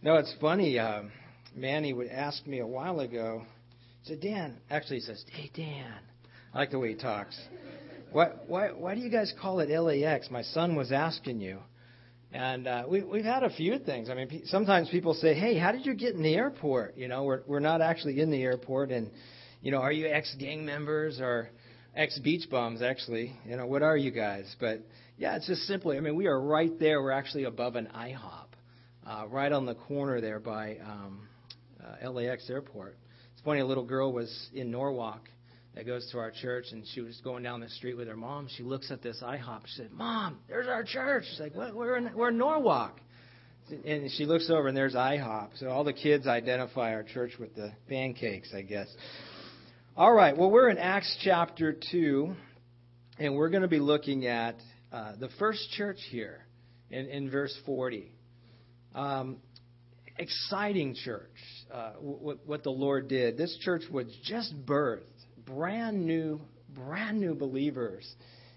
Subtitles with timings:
[0.00, 0.78] No, it's funny.
[0.78, 1.10] Um,
[1.56, 3.42] Manny would ask me a while ago.
[4.02, 5.98] He said, "Dan," actually he says, "Hey, Dan."
[6.54, 7.38] I like the way he talks.
[8.12, 10.30] Why, why, why do you guys call it LAX?
[10.30, 11.58] My son was asking you.
[12.32, 14.08] And uh, we, we've had a few things.
[14.08, 17.24] I mean, sometimes people say, "Hey, how did you get in the airport?" You know,
[17.24, 19.10] we're we're not actually in the airport, and
[19.62, 21.48] you know, are you ex gang members or
[21.96, 22.82] ex beach bums?
[22.82, 24.54] Actually, you know, what are you guys?
[24.60, 24.80] But
[25.16, 25.96] yeah, it's just simply.
[25.96, 27.02] I mean, we are right there.
[27.02, 28.47] We're actually above an IHOP,
[29.08, 31.26] uh, right on the corner there by um,
[31.82, 32.96] uh, LAX airport.
[33.32, 33.60] It's funny.
[33.60, 35.22] A little girl was in Norwalk
[35.74, 38.48] that goes to our church, and she was going down the street with her mom.
[38.56, 39.62] She looks at this IHOP.
[39.66, 41.74] She said, "Mom, there's our church." She's like, "What?
[41.74, 43.00] We're in we're in Norwalk."
[43.84, 45.58] And she looks over, and there's IHOP.
[45.58, 48.88] So all the kids identify our church with the pancakes, I guess.
[49.96, 50.36] All right.
[50.36, 52.34] Well, we're in Acts chapter two,
[53.18, 54.56] and we're going to be looking at
[54.92, 56.46] uh, the first church here
[56.90, 58.10] in, in verse 40.
[58.94, 59.36] Um,
[60.18, 61.30] exciting church,
[61.72, 63.36] uh, what, what the Lord did.
[63.36, 65.04] This church was just birthed
[65.46, 66.40] brand new,
[66.74, 68.06] brand new believers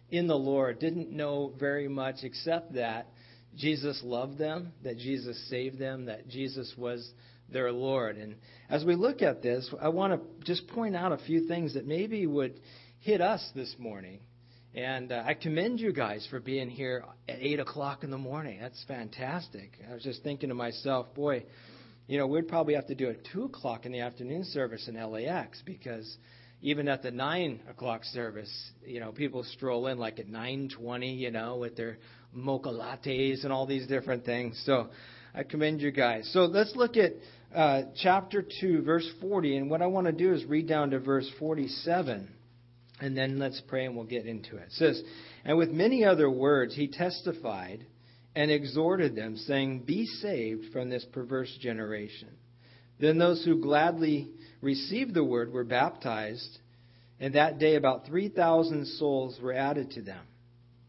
[0.09, 3.07] in the Lord didn't know very much except that
[3.55, 7.09] Jesus loved them, that Jesus saved them, that Jesus was
[7.49, 8.17] their Lord.
[8.17, 8.35] And
[8.69, 11.85] as we look at this, I want to just point out a few things that
[11.85, 12.59] maybe would
[12.99, 14.19] hit us this morning.
[14.73, 18.59] And uh, I commend you guys for being here at 8 o'clock in the morning.
[18.61, 19.71] That's fantastic.
[19.89, 21.43] I was just thinking to myself, boy,
[22.07, 24.95] you know, we'd probably have to do a 2 o'clock in the afternoon service in
[24.95, 26.17] LAX because
[26.61, 31.13] even at the nine o'clock service, you know, people stroll in like at nine twenty,
[31.13, 31.97] you know, with their
[32.33, 34.61] mocha lattes and all these different things.
[34.65, 34.89] So
[35.33, 36.29] I commend you guys.
[36.33, 37.13] So let's look at
[37.53, 40.99] uh, chapter two, verse forty, and what I want to do is read down to
[40.99, 42.29] verse forty-seven,
[43.01, 44.67] and then let's pray and we'll get into it.
[44.67, 45.03] It says,
[45.43, 47.85] "And with many other words he testified."
[48.33, 52.29] And exhorted them, saying, Be saved from this perverse generation.
[52.97, 54.29] Then those who gladly
[54.61, 56.59] received the word were baptized,
[57.19, 60.23] and that day about 3,000 souls were added to them.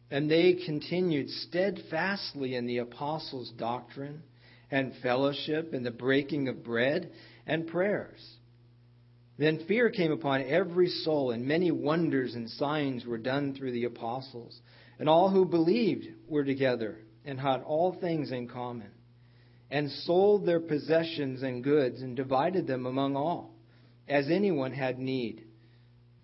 [0.09, 4.23] And they continued steadfastly in the apostles' doctrine
[4.71, 7.11] and fellowship and the breaking of bread
[7.45, 8.37] and prayers.
[9.43, 13.87] Then fear came upon every soul, and many wonders and signs were done through the
[13.87, 14.61] apostles.
[15.01, 18.93] And all who believed were together and had all things in common,
[19.69, 23.53] and sold their possessions and goods and divided them among all
[24.07, 25.43] as anyone had need.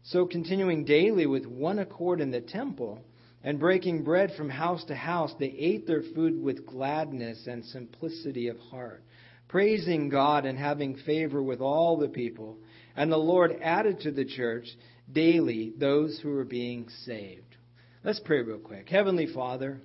[0.05, 3.03] So, continuing daily with one accord in the temple,
[3.43, 8.47] and breaking bread from house to house, they ate their food with gladness and simplicity
[8.47, 9.03] of heart,
[9.49, 12.59] praising God and having favor with all the people.
[12.99, 14.67] And the Lord added to the church
[15.13, 17.57] daily those who were being saved.
[18.03, 18.89] Let's pray real quick.
[18.89, 19.81] Heavenly Father,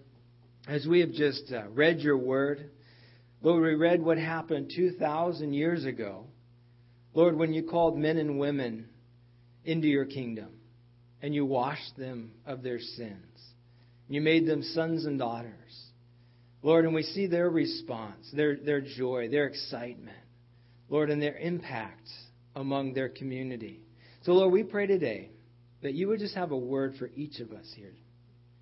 [0.68, 2.72] as we have just uh, read your word,
[3.44, 6.26] Lord, we read what happened 2,000 years ago
[7.14, 8.90] Lord, when you called men and women
[9.64, 10.50] into your kingdom
[11.22, 13.40] and you washed them of their sins,
[14.10, 15.54] you made them sons and daughters.
[16.64, 20.18] Lord, and we see their response, their, their joy, their excitement,
[20.90, 22.10] Lord, and their impact
[22.56, 23.82] among their community.
[24.24, 25.30] So, Lord, we pray today
[25.82, 27.94] that you would just have a word for each of us here.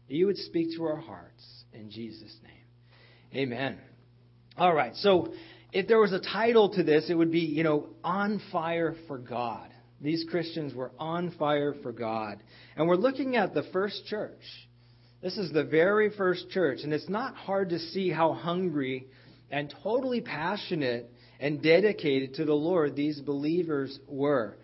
[0.07, 1.43] That you would speak to our hearts
[1.73, 3.43] in Jesus' name.
[3.43, 3.77] Amen.
[4.57, 5.33] All right, so
[5.71, 9.17] if there was a title to this, it would be, you know, On Fire for
[9.17, 9.71] God.
[10.01, 12.41] These Christians were on fire for God.
[12.75, 14.41] And we're looking at the first church.
[15.21, 16.79] This is the very first church.
[16.83, 19.05] And it's not hard to see how hungry
[19.51, 24.57] and totally passionate and dedicated to the Lord these believers were.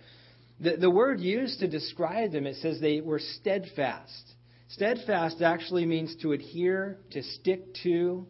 [0.60, 4.34] The, the word used to describe them, it says they were steadfast.
[4.70, 8.28] Steadfast actually means to adhere, to stick to,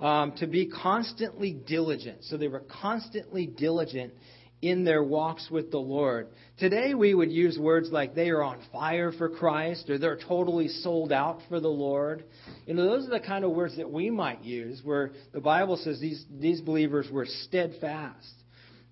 [0.00, 2.24] um, to be constantly diligent.
[2.24, 4.14] So they were constantly diligent
[4.62, 6.28] in their walks with the Lord.
[6.58, 10.68] Today we would use words like they are on fire for Christ or they're totally
[10.68, 12.24] sold out for the Lord.
[12.66, 15.76] You know, those are the kind of words that we might use where the Bible
[15.76, 18.32] says these, these believers were steadfast.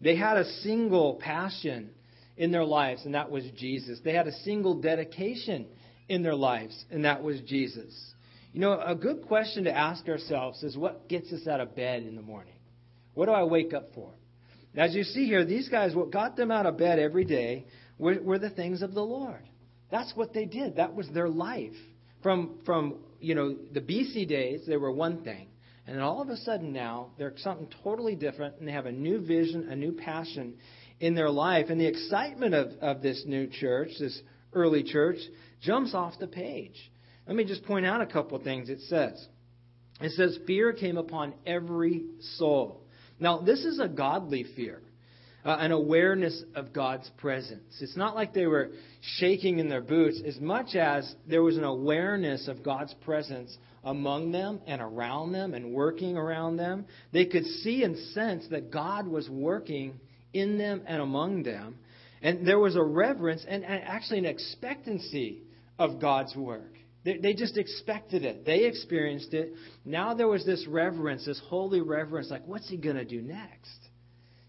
[0.00, 1.90] They had a single passion
[2.36, 4.00] in their lives, and that was Jesus.
[4.02, 5.66] They had a single dedication
[6.08, 7.94] in their lives, and that was Jesus.
[8.52, 12.02] You know, a good question to ask ourselves is what gets us out of bed
[12.02, 12.54] in the morning?
[13.14, 14.10] What do I wake up for?
[14.76, 17.66] As you see here, these guys, what got them out of bed every day
[17.98, 19.42] were, were the things of the Lord.
[19.90, 20.76] That's what they did.
[20.76, 21.74] That was their life.
[22.22, 25.48] From, from, you know, the BC days, they were one thing.
[25.86, 28.92] And then all of a sudden now, they're something totally different, and they have a
[28.92, 30.54] new vision, a new passion
[31.00, 31.66] in their life.
[31.68, 34.20] And the excitement of, of this new church, this
[34.52, 35.18] early church,
[35.60, 36.90] jumps off the page.
[37.26, 39.26] Let me just point out a couple of things it says.
[40.00, 42.04] It says, Fear came upon every
[42.36, 42.82] soul.
[43.20, 44.80] Now, this is a godly fear,
[45.44, 47.78] uh, an awareness of God's presence.
[47.80, 48.70] It's not like they were
[49.18, 54.32] shaking in their boots as much as there was an awareness of God's presence among
[54.32, 56.86] them and around them and working around them.
[57.12, 60.00] They could see and sense that God was working
[60.32, 61.76] in them and among them.
[62.22, 65.42] And there was a reverence and actually an expectancy
[65.78, 66.72] of God's work.
[67.04, 68.44] They, just expected it.
[68.44, 69.54] They experienced it.
[69.84, 73.78] Now there was this reverence, this holy reverence, like, what's he going to do next?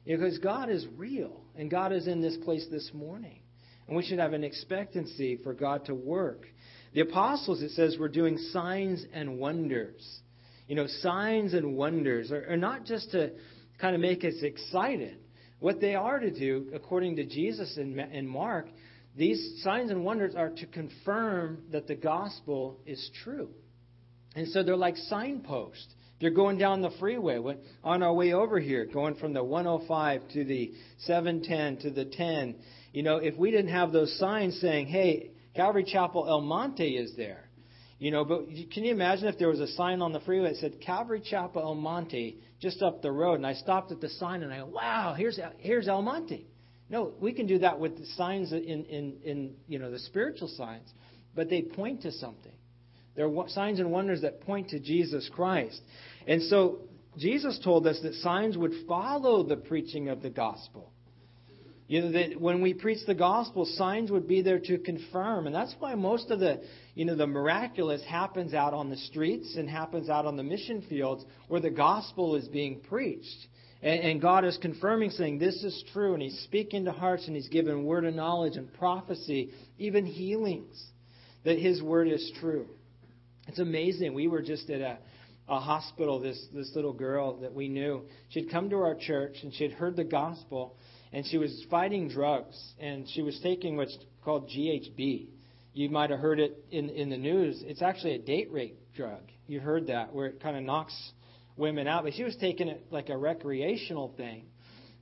[0.05, 3.39] Because God is real, and God is in this place this morning.
[3.87, 6.45] And we should have an expectancy for God to work.
[6.93, 10.19] The apostles, it says, were doing signs and wonders.
[10.67, 13.31] You know, signs and wonders are, are not just to
[13.79, 15.17] kind of make us excited.
[15.59, 18.67] What they are to do, according to Jesus and, Mark,
[19.15, 23.49] these signs and wonders are to confirm that the gospel is true.
[24.35, 25.93] And so they're like signposts.
[26.21, 27.39] They're going down the freeway
[27.83, 32.55] on our way over here, going from the 105 to the 710 to the 10.
[32.93, 37.15] You know, if we didn't have those signs saying, hey, Calvary Chapel El Monte is
[37.17, 37.49] there.
[37.97, 40.57] You know, but can you imagine if there was a sign on the freeway that
[40.57, 44.43] said Calvary Chapel El Monte just up the road, and I stopped at the sign
[44.43, 46.47] and I go, wow, here's here's El Monte.
[46.91, 50.49] No, we can do that with the signs in, in, in you know the spiritual
[50.49, 50.91] signs,
[51.33, 52.51] but they point to something.
[53.15, 55.81] They're signs and wonders that point to Jesus Christ.
[56.27, 56.79] And so
[57.17, 60.91] Jesus told us that signs would follow the preaching of the gospel.
[61.87, 65.45] You know, that when we preach the gospel, signs would be there to confirm.
[65.45, 66.61] And that's why most of the,
[66.95, 70.85] you know, the miraculous happens out on the streets and happens out on the mission
[70.87, 73.47] fields where the gospel is being preached.
[73.81, 76.13] And, and God is confirming, saying, This is true.
[76.13, 80.81] And He's speaking to hearts and He's given word of knowledge and prophecy, even healings,
[81.43, 82.67] that His word is true.
[83.47, 84.13] It's amazing.
[84.13, 84.97] We were just at a,
[85.49, 88.03] a hospital, this, this little girl that we knew.
[88.29, 90.75] She'd come to our church and she'd heard the gospel
[91.11, 95.27] and she was fighting drugs and she was taking what's called GHB.
[95.73, 97.63] You might have heard it in, in the news.
[97.65, 99.21] It's actually a date rape drug.
[99.47, 100.93] You heard that, where it kind of knocks
[101.57, 104.45] women out, but she was taking it like a recreational thing.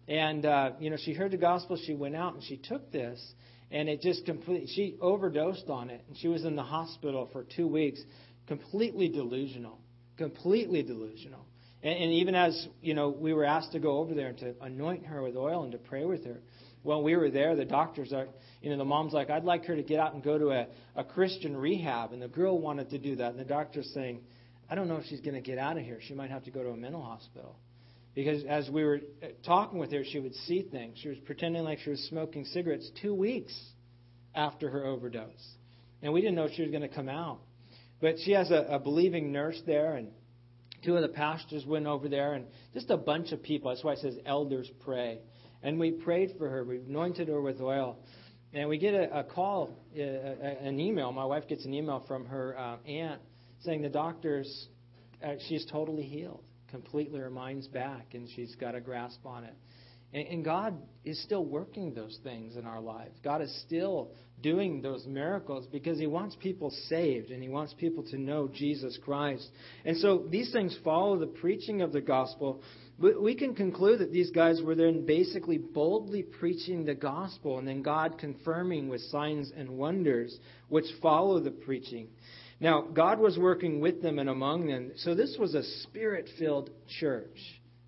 [0.08, 3.24] And uh, you know, she heard the gospel, she went out and she took this,
[3.72, 7.46] and it just completely she overdosed on it, and she was in the hospital for
[7.56, 8.02] two weeks,
[8.48, 9.80] completely delusional,
[10.18, 11.46] completely delusional.
[11.84, 14.56] And, and even as you know, we were asked to go over there and to
[14.62, 16.40] anoint her with oil and to pray with her.
[16.82, 18.28] When we were there, the doctors are,
[18.62, 20.68] you know, the mom's like, I'd like her to get out and go to a,
[20.96, 24.22] a Christian rehab, and the girl wanted to do that, and the doctor's saying
[24.70, 26.00] I don't know if she's going to get out of here.
[26.02, 27.56] She might have to go to a mental hospital.
[28.14, 30.98] Because as we were uh, talking with her, she would see things.
[31.02, 33.54] She was pretending like she was smoking cigarettes two weeks
[34.36, 35.30] after her overdose.
[36.02, 37.40] And we didn't know if she was going to come out.
[38.02, 40.10] But she has a, a believing nurse there, and
[40.86, 43.72] two of the pastors went over there, and just a bunch of people.
[43.72, 45.20] That's why it says elders pray.
[45.62, 46.64] And we prayed for her.
[46.64, 47.98] We anointed her with oil.
[48.54, 51.12] And we get a, a call, a, a, an email.
[51.12, 53.22] My wife gets an email from her uh, aunt
[53.64, 54.68] saying the doctors,
[55.24, 59.54] uh, she's totally healed, completely her mind's back, and she's got a grasp on it.
[60.14, 63.18] And, and God is still working those things in our lives.
[63.24, 64.12] God is still
[64.42, 68.98] doing those miracles because He wants people saved and He wants people to know Jesus
[69.04, 69.48] Christ.
[69.86, 72.62] And so these things follow the preaching of the gospel.
[73.00, 77.82] We can conclude that these guys were then basically boldly preaching the gospel and then
[77.82, 80.38] God confirming with signs and wonders
[80.68, 82.10] which follow the preaching.
[82.60, 84.92] Now, God was working with them and among them.
[84.98, 87.38] So this was a spirit filled church.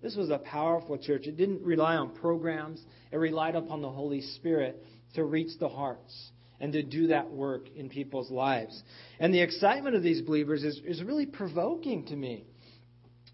[0.00, 1.26] This was a powerful church.
[1.26, 4.82] It didn't rely on programs, it relied upon the Holy Spirit
[5.14, 8.82] to reach the hearts and to do that work in people's lives.
[9.20, 12.44] And the excitement of these believers is, is really provoking to me.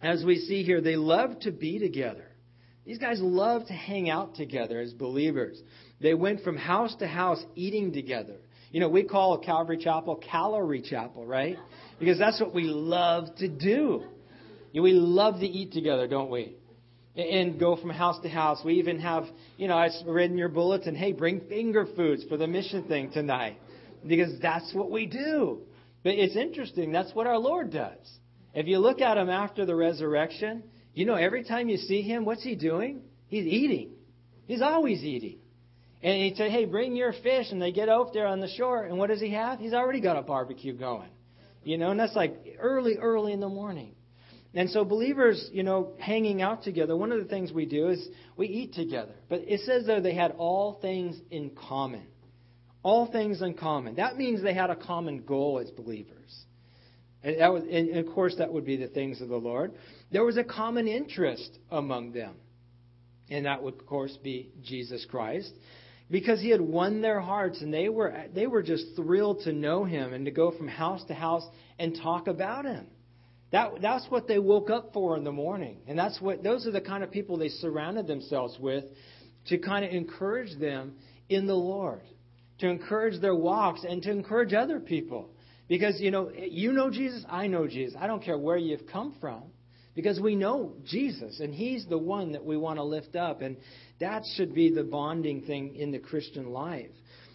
[0.03, 2.25] As we see here, they love to be together.
[2.85, 5.61] These guys love to hang out together as believers.
[6.01, 8.37] They went from house to house eating together.
[8.71, 11.57] You know, we call Calvary Chapel Calorie Chapel, right?
[11.99, 14.03] Because that's what we love to do.
[14.73, 16.55] You know, we love to eat together, don't we?
[17.17, 18.61] And go from house to house.
[18.65, 19.25] We even have,
[19.57, 23.11] you know, I read in your bulletin, hey, bring finger foods for the mission thing
[23.11, 23.59] tonight.
[24.07, 25.63] Because that's what we do.
[26.05, 27.99] But it's interesting, that's what our Lord does.
[28.55, 30.63] If you look at him after the resurrection,
[30.95, 33.01] you know, every time you see him, what's he doing?
[33.29, 33.91] He's eating.
[34.47, 35.39] He's always eating.
[36.03, 37.47] And he said, hey, bring your fish.
[37.51, 38.85] And they get out there on the shore.
[38.85, 39.59] And what does he have?
[39.59, 41.11] He's already got a barbecue going.
[41.65, 43.95] You know, and that's like early, early in the morning.
[44.55, 48.09] And so believers, you know, hanging out together, one of the things we do is
[48.37, 49.13] we eat together.
[49.29, 52.07] But it says there they had all things in common.
[52.83, 53.97] All things in common.
[53.97, 56.15] That means they had a common goal as believers.
[57.23, 59.73] And, was, and of course, that would be the things of the Lord.
[60.11, 62.35] there was a common interest among them.
[63.31, 65.53] And that would, of course, be Jesus Christ.
[66.11, 69.85] Because he had won their hearts and they were, they were just thrilled to know
[69.85, 71.47] him and to go from house to house
[71.79, 72.87] and talk about him.
[73.53, 75.79] That, that's what they woke up for in the morning.
[75.87, 78.85] And that's what, those are the kind of people they surrounded themselves with
[79.49, 80.95] to kind of encourage them
[81.29, 82.03] in the Lord,
[82.61, 85.31] to encourage their walks and to encourage other people.
[85.69, 87.95] Because, you know, you know Jesus, I know Jesus.
[87.99, 89.43] I don't care where you've come from
[89.99, 93.43] because we know Jesus and He's the one that we want to lift up.
[93.43, 93.57] And
[93.99, 96.93] that should be the bonding thing in the Christian life.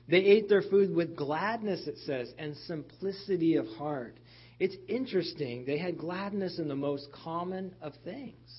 [0.08, 4.18] They ate their food with gladness, it says, and simplicity of heart.
[4.62, 5.66] It's interesting.
[5.66, 8.50] They had gladness in the most common of things,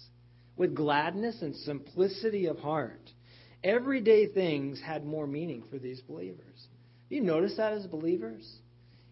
[0.59, 3.11] with gladness and simplicity of heart.
[3.63, 6.67] Everyday things had more meaning for these believers.
[7.09, 8.47] You notice that as believers?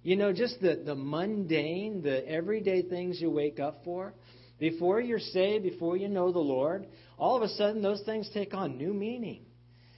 [0.02, 4.12] You know, just the, the mundane, the everyday things you wake up for.
[4.62, 6.86] Before you're saved, before you know the Lord,
[7.18, 9.44] all of a sudden those things take on new meaning.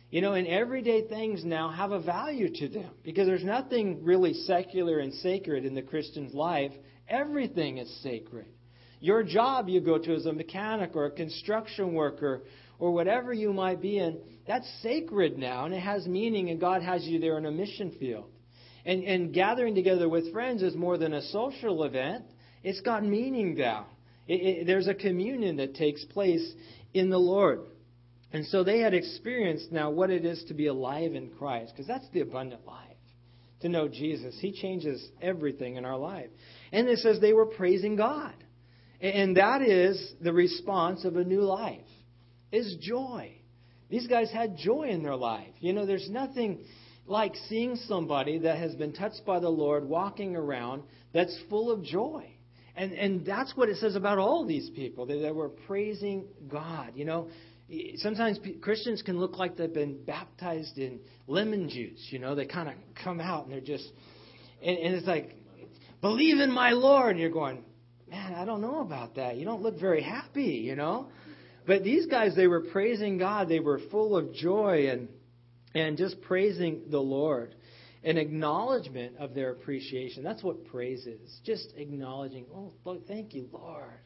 [0.09, 4.33] You know, and everyday things now have a value to them because there's nothing really
[4.33, 6.73] secular and sacred in the Christian's life.
[7.11, 8.47] Everything is sacred.
[9.01, 12.45] Your job you go to as a mechanic or a construction worker
[12.79, 14.17] or whatever you might be in,
[14.47, 17.95] that's sacred now and it has meaning and God has you there in a mission
[18.01, 18.31] field.
[18.87, 22.25] And, and gathering together with friends is more than a social event.
[22.63, 23.89] It's got meaning now.
[24.27, 26.53] It, it, there's a communion that takes place
[26.93, 27.61] in the Lord.
[28.33, 31.87] And so they had experienced now what it is to be alive in Christ, because
[31.87, 32.81] that's the abundant life.
[33.61, 34.37] To know Jesus.
[34.41, 36.29] He changes everything in our life.
[36.73, 38.35] And it says they were praising God.
[39.01, 41.87] And that is the response of a new life,
[42.51, 43.33] is joy.
[43.89, 45.53] These guys had joy in their life.
[45.61, 46.65] You know, there's nothing
[47.07, 51.85] like seeing somebody that has been touched by the Lord walking around that's full of
[51.85, 52.34] joy.
[52.77, 56.93] And, and that's what it says about all these people, that they were praising God.
[56.95, 57.29] You know,
[57.97, 62.09] sometimes Christians can look like they've been baptized in lemon juice.
[62.11, 63.89] You know, they kind of come out and they're just,
[64.63, 65.37] and, and it's like,
[66.01, 67.13] believe in my Lord.
[67.13, 67.65] And you're going,
[68.11, 69.37] man, I don't know about that.
[69.37, 71.09] You don't look very happy, you know.
[71.67, 73.49] But these guys, they were praising God.
[73.49, 75.09] They were full of joy and
[75.75, 77.55] and just praising the Lord
[78.05, 80.23] an acknowledgement of their appreciation.
[80.23, 81.41] That's what praise is.
[81.45, 84.01] Just acknowledging, oh, Lord, thank you, Lord.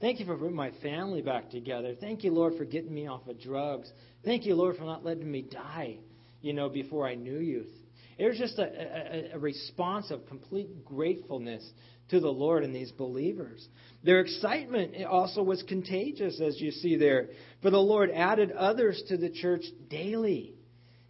[0.00, 1.94] Thank you for bringing my family back together.
[2.00, 3.90] Thank you, Lord, for getting me off of drugs.
[4.24, 5.98] Thank you, Lord, for not letting me die,
[6.40, 7.66] you know, before I knew you.
[8.16, 11.68] It was just a, a, a response of complete gratefulness
[12.10, 13.66] to the Lord and these believers.
[14.04, 17.28] Their excitement also was contagious, as you see there.
[17.62, 20.54] For the Lord added others to the church daily.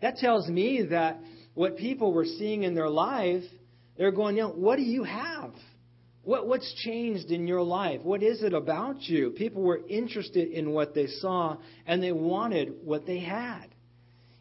[0.02, 1.20] That tells me that
[1.54, 3.44] what people were seeing in their life,
[3.96, 5.52] they're going, you know, what do you have?
[6.22, 8.02] What, what's changed in your life?
[8.02, 9.30] What is it about you?
[9.30, 13.66] People were interested in what they saw and they wanted what they had.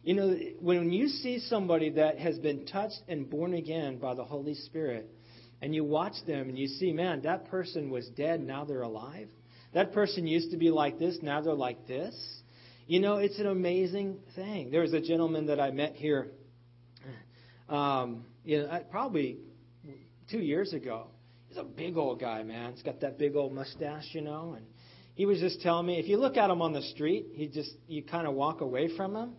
[0.02, 4.24] You know, when you see somebody that has been touched and born again by the
[4.24, 5.10] Holy Spirit,
[5.62, 9.28] and you watch them and you see, man, that person was dead, now they're alive.
[9.74, 12.14] That person used to be like this, now they're like this.
[12.86, 14.70] You know, it's an amazing thing.
[14.70, 16.28] There was a gentleman that I met here
[17.70, 19.38] um, you know, probably
[20.30, 21.06] two years ago.
[21.48, 22.72] He's a big old guy, man.
[22.72, 24.66] He's got that big old mustache, you know, and
[25.14, 27.72] he was just telling me if you look at him on the street, he just
[27.88, 29.32] you kind of walk away from him,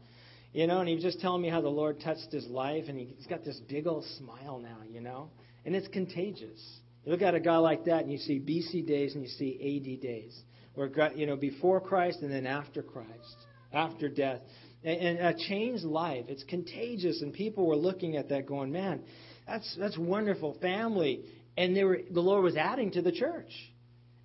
[0.54, 3.00] you know, and he was just telling me how the Lord touched his life, and
[3.00, 5.30] he's got this big old smile now, you know,
[5.66, 6.62] and it's contagious.
[7.06, 9.56] You look at a guy like that, and you see BC days and you see
[9.56, 10.38] AD days,
[10.76, 13.38] where you know before Christ and then after Christ,
[13.74, 14.42] after death
[14.84, 16.26] and a changed life.
[16.28, 19.02] It's contagious, and people were looking at that, going, "Man,
[19.48, 21.26] that's that's wonderful family."
[21.58, 23.52] And they were, the Lord was adding to the church,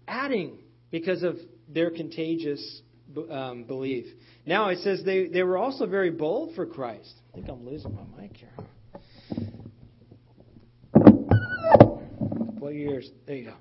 [0.06, 0.58] adding
[0.90, 1.36] because of
[1.68, 2.82] their contagious
[3.30, 4.06] um, belief.
[4.46, 7.12] Now it says they they were also very bold for Christ.
[7.32, 8.52] I think I'm losing my mic here.
[12.58, 13.08] What years?
[13.26, 13.54] There you go.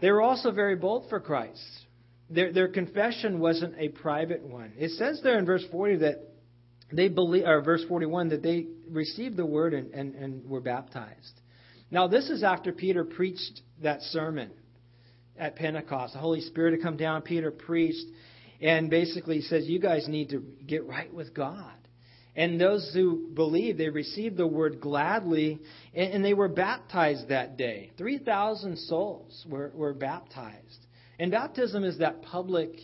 [0.00, 1.83] They were also very bold for Christ.
[2.30, 4.72] Their, their confession wasn't a private one.
[4.78, 6.28] It says there in verse 40 that
[6.92, 11.40] they believe, or verse 41, that they received the word and, and, and were baptized.
[11.90, 14.50] Now, this is after Peter preached that sermon
[15.38, 16.14] at Pentecost.
[16.14, 18.06] The Holy Spirit had come down, Peter preached,
[18.60, 21.72] and basically says, You guys need to get right with God.
[22.36, 25.60] And those who believed, they received the word gladly,
[25.94, 27.92] and, they were baptized that day.
[27.96, 30.83] 3,000 souls were, were baptized.
[31.18, 32.78] And baptism is that public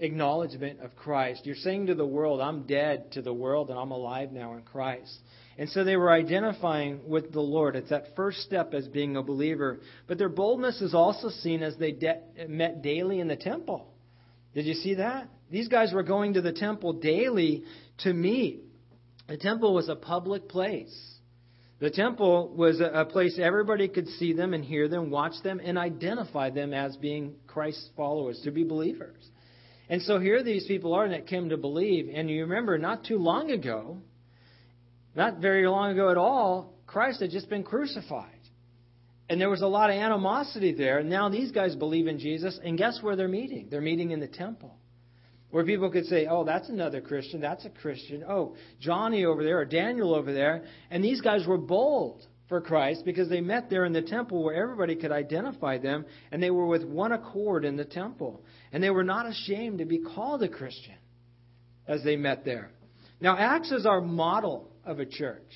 [0.00, 1.44] acknowledgement of Christ.
[1.44, 4.62] You're saying to the world, I'm dead to the world and I'm alive now in
[4.62, 5.18] Christ.
[5.58, 7.76] And so they were identifying with the Lord.
[7.76, 9.80] It's that first step as being a believer.
[10.06, 13.92] But their boldness is also seen as they de- met daily in the temple.
[14.54, 15.28] Did you see that?
[15.50, 17.64] These guys were going to the temple daily
[17.98, 18.62] to meet.
[19.28, 20.96] The temple was a public place.
[21.80, 25.78] The temple was a place everybody could see them and hear them, watch them, and
[25.78, 29.16] identify them as being Christ's followers, to be believers.
[29.88, 32.10] And so here these people are that came to believe.
[32.14, 33.96] And you remember, not too long ago,
[35.16, 38.28] not very long ago at all, Christ had just been crucified.
[39.30, 40.98] And there was a lot of animosity there.
[40.98, 42.60] And now these guys believe in Jesus.
[42.62, 43.68] And guess where they're meeting?
[43.70, 44.76] They're meeting in the temple.
[45.50, 47.40] Where people could say, oh, that's another Christian.
[47.40, 48.24] That's a Christian.
[48.28, 50.64] Oh, Johnny over there or Daniel over there.
[50.90, 54.54] And these guys were bold for Christ because they met there in the temple where
[54.54, 56.04] everybody could identify them.
[56.30, 58.42] And they were with one accord in the temple.
[58.72, 60.94] And they were not ashamed to be called a Christian
[61.88, 62.70] as they met there.
[63.20, 65.50] Now, Acts is our model of a church.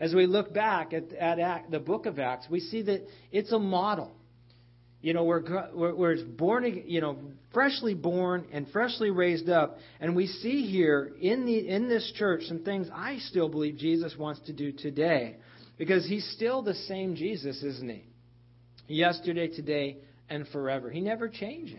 [0.00, 3.58] As we look back at, at the book of Acts, we see that it's a
[3.58, 4.12] model.
[5.00, 7.18] You know, we're, we're, we're born, you know,
[7.52, 12.42] freshly born and freshly raised up, and we see here in the in this church
[12.44, 15.36] some things I still believe Jesus wants to do today,
[15.76, 18.04] because He's still the same Jesus, isn't He?
[18.88, 20.90] Yesterday, today, and forever.
[20.90, 21.78] He never changes.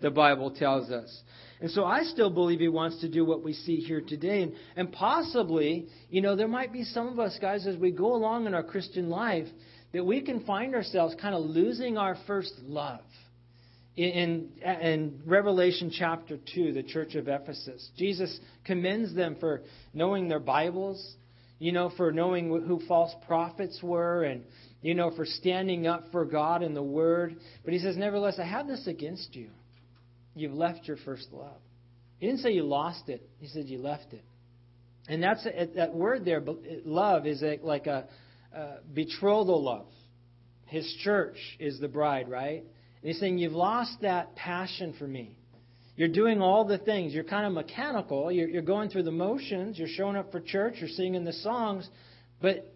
[0.00, 1.22] The Bible tells us.
[1.60, 4.42] And so I still believe he wants to do what we see here today.
[4.42, 8.14] And, and possibly, you know, there might be some of us guys as we go
[8.14, 9.48] along in our Christian life
[9.92, 13.00] that we can find ourselves kind of losing our first love.
[13.96, 20.28] In, in, in Revelation chapter 2, the church of Ephesus, Jesus commends them for knowing
[20.28, 21.14] their Bibles,
[21.58, 24.44] you know, for knowing who false prophets were, and,
[24.82, 27.36] you know, for standing up for God and the Word.
[27.64, 29.50] But he says, Nevertheless, I have this against you
[30.38, 31.60] you've left your first love.
[32.18, 33.28] He didn't say you lost it.
[33.38, 34.24] He said you left it.
[35.08, 36.42] And that's that word there,
[36.84, 38.06] love, is like a,
[38.52, 39.86] a betrothal love.
[40.66, 42.62] His church is the bride, right?
[42.62, 45.36] And he's saying you've lost that passion for me.
[45.96, 47.12] You're doing all the things.
[47.12, 48.30] You're kind of mechanical.
[48.30, 49.78] You're, you're going through the motions.
[49.78, 50.74] You're showing up for church.
[50.78, 51.88] You're singing the songs.
[52.40, 52.72] But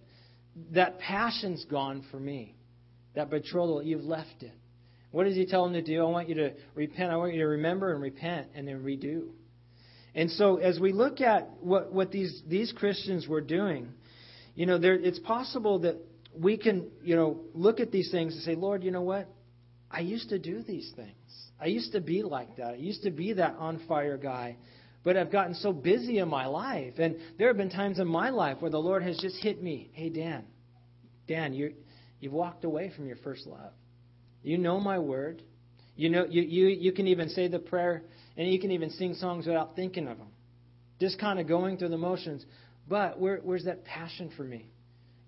[0.73, 2.57] that passion's gone for me.
[3.15, 4.53] That betrothal, you've left it.
[5.13, 6.01] What does he tell them to do?
[6.01, 7.13] I want you to repent.
[7.13, 9.29] I want you to remember and repent and then redo.
[10.15, 13.89] And so as we look at what, what these, these Christians were doing,
[14.55, 15.97] you know, there, it's possible that
[16.38, 19.29] we can, you know, look at these things and say, Lord, you know what?
[19.91, 21.12] I used to do these things.
[21.61, 22.69] I used to be like that.
[22.69, 24.57] I used to be that on fire guy.
[25.05, 26.95] But I've gotten so busy in my life.
[26.99, 29.91] And there have been times in my life where the Lord has just hit me.
[29.93, 30.45] Hey, Dan,
[31.27, 31.75] Dan, you
[32.21, 33.73] you've walked away from your first love.
[34.43, 35.43] You know my word.
[35.97, 38.05] You know you, you you can even say the prayer
[38.37, 40.29] and you can even sing songs without thinking of them.
[41.01, 42.45] Just kind of going through the motions.
[42.88, 44.68] But where, where's that passion for me?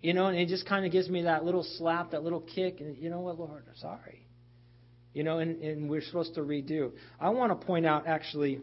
[0.02, 2.80] You know, and it just kind of gives me that little slap, that little kick,
[2.80, 4.26] and you know what, Lord, I'm sorry.
[5.14, 6.92] You know, and, and we're supposed to redo.
[7.20, 8.60] I want to point out actually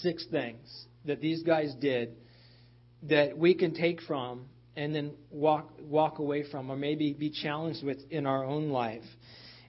[0.00, 2.16] six things that these guys did
[3.02, 7.84] that we can take from and then walk walk away from, or maybe be challenged
[7.84, 9.04] with in our own life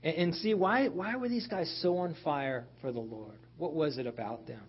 [0.04, 3.38] and, and see why, why were these guys so on fire for the Lord?
[3.58, 4.64] What was it about them?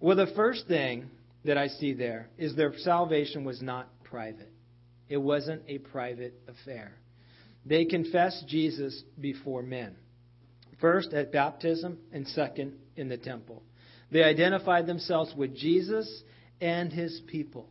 [0.00, 1.10] Well, the first thing
[1.44, 4.52] that I see there is their salvation was not private.
[5.08, 6.94] It wasn't a private affair.
[7.64, 9.96] They confessed Jesus before men.
[10.80, 13.62] First at baptism, and second in the temple.
[14.10, 16.22] They identified themselves with Jesus
[16.60, 17.68] and his people.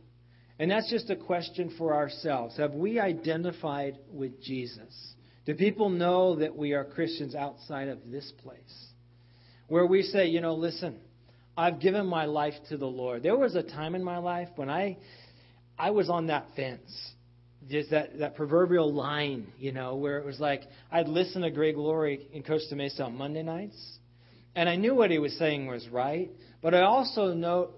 [0.58, 2.56] And that's just a question for ourselves.
[2.56, 5.14] Have we identified with Jesus?
[5.44, 8.86] Do people know that we are Christians outside of this place?
[9.68, 10.98] Where we say, you know, listen,
[11.56, 13.22] I've given my life to the Lord.
[13.22, 14.98] There was a time in my life when I
[15.78, 16.90] I was on that fence.
[17.68, 21.76] Just that, that proverbial line, you know, where it was like I'd listen to Greg
[21.76, 23.98] Laurie in Costa Mesa on Monday nights,
[24.56, 27.70] and I knew what he was saying was right, but I also know,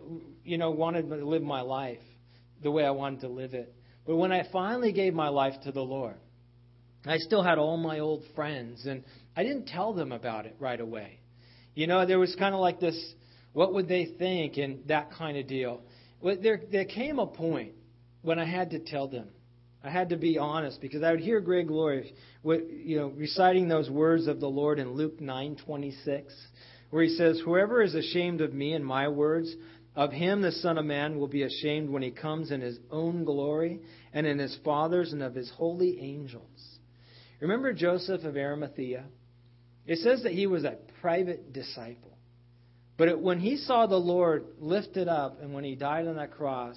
[0.42, 1.98] you know, wanted to live my life
[2.62, 3.74] the way I wanted to live it.
[4.06, 6.16] But when I finally gave my life to the Lord,
[7.04, 9.04] I still had all my old friends, and
[9.36, 11.20] I didn't tell them about it right away.
[11.74, 12.96] You know, there was kind of like this,
[13.54, 15.80] what would they think, and that kind of deal.
[16.20, 17.72] Well, there, there came a point
[18.20, 19.28] when I had to tell them.
[19.82, 23.90] I had to be honest because I would hear Greg Laurie, you know, reciting those
[23.90, 26.32] words of the Lord in Luke 9:26,
[26.90, 29.54] where he says, "Whoever is ashamed of me and my words,
[29.94, 33.24] of him the Son of Man will be ashamed when he comes in his own
[33.24, 33.80] glory
[34.12, 36.78] and in his Father's and of his holy angels."
[37.40, 39.04] Remember Joseph of Arimathea?
[39.86, 42.13] It says that he was a private disciple.
[42.96, 46.32] But it, when he saw the Lord lifted up and when he died on that
[46.32, 46.76] cross,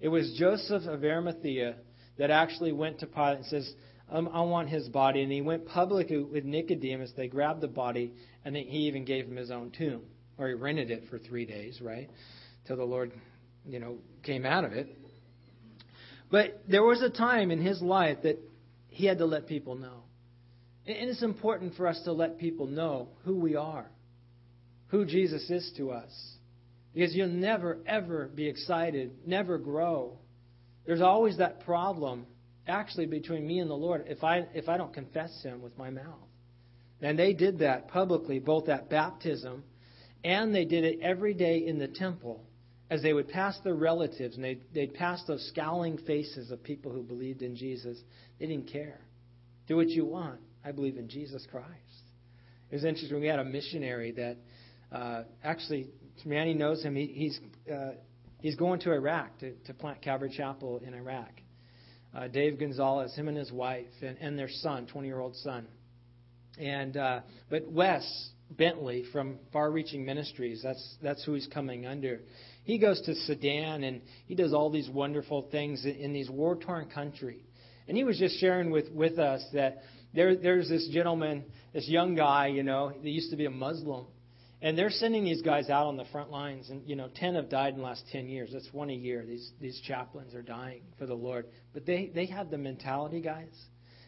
[0.00, 1.76] it was Joseph of Arimathea
[2.18, 3.74] that actually went to Pilate and says,
[4.10, 5.22] um, I want his body.
[5.22, 7.12] And he went publicly with Nicodemus.
[7.16, 8.12] They grabbed the body,
[8.44, 10.02] and then he even gave him his own tomb,
[10.38, 12.08] or he rented it for three days, right?
[12.66, 13.12] Till the Lord,
[13.66, 14.88] you know, came out of it.
[16.30, 18.38] But there was a time in his life that
[18.88, 20.02] he had to let people know.
[20.86, 23.90] And it's important for us to let people know who we are,
[24.88, 26.10] who Jesus is to us.
[26.94, 30.18] Because you'll never, ever be excited, never grow.
[30.86, 32.26] There's always that problem,
[32.66, 35.90] actually, between me and the Lord if I, if I don't confess Him with my
[35.90, 36.28] mouth.
[37.00, 39.62] And they did that publicly, both at baptism
[40.24, 42.44] and they did it every day in the temple
[42.90, 46.92] as they would pass their relatives and they'd, they'd pass those scowling faces of people
[46.92, 47.98] who believed in Jesus.
[48.38, 49.00] They didn't care.
[49.66, 50.40] Do what you want.
[50.64, 51.68] I believe in Jesus Christ.
[52.70, 53.20] It was interesting.
[53.20, 54.38] We had a missionary that
[54.92, 55.88] uh, actually,
[56.24, 56.94] Manny knows him.
[56.94, 57.40] He, he's
[57.72, 57.92] uh,
[58.40, 61.30] he's going to Iraq to, to plant Calvary Chapel in Iraq.
[62.14, 65.66] Uh, Dave Gonzalez, him and his wife, and, and their son, 20 year old son.
[66.58, 67.20] And uh,
[67.50, 72.20] but Wes Bentley from Far Reaching Ministries, that's that's who he's coming under.
[72.64, 76.54] He goes to Sudan and he does all these wonderful things in, in these war
[76.56, 77.44] torn country.
[77.88, 79.78] And he was just sharing with, with us that
[80.14, 84.04] there, there's this gentleman, this young guy, you know, that used to be a Muslim.
[84.60, 87.48] And they're sending these guys out on the front lines, and you know, ten have
[87.48, 88.50] died in the last ten years.
[88.52, 89.24] That's one a year.
[89.24, 93.54] These these chaplains are dying for the Lord, but they they have the mentality, guys,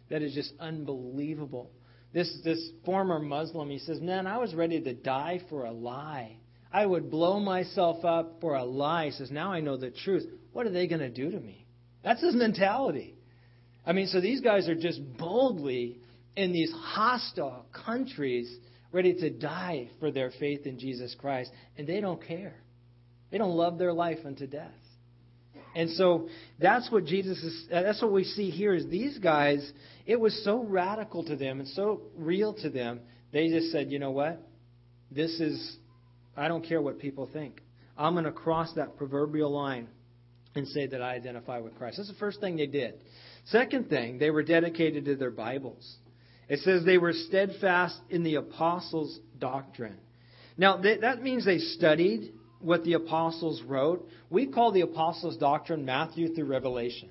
[0.08, 1.70] that is just unbelievable.
[2.12, 6.38] This this former Muslim, he says, "Man, I was ready to die for a lie.
[6.72, 10.28] I would blow myself up for a lie." He says, "Now I know the truth.
[10.52, 11.66] What are they going to do to me?"
[12.02, 13.14] That's his mentality.
[13.86, 16.00] I mean, so these guys are just boldly
[16.36, 18.52] in these hostile countries
[18.92, 22.54] ready to die for their faith in Jesus Christ, and they don't care.
[23.30, 24.72] They don't love their life unto death.
[25.74, 29.72] And so that's what Jesus is that's what we see here is these guys,
[30.04, 33.00] it was so radical to them and so real to them,
[33.32, 34.42] they just said, "You know what?
[35.12, 35.76] This is
[36.36, 37.62] I don't care what people think.
[37.96, 39.88] I'm going to cross that proverbial line
[40.56, 42.94] and say that I identify with Christ." That's the first thing they did.
[43.46, 45.98] Second thing, they were dedicated to their Bibles.
[46.50, 49.96] It says they were steadfast in the apostles' doctrine.
[50.58, 54.06] Now, that means they studied what the apostles wrote.
[54.28, 57.08] We call the apostles' doctrine Matthew through Revelation.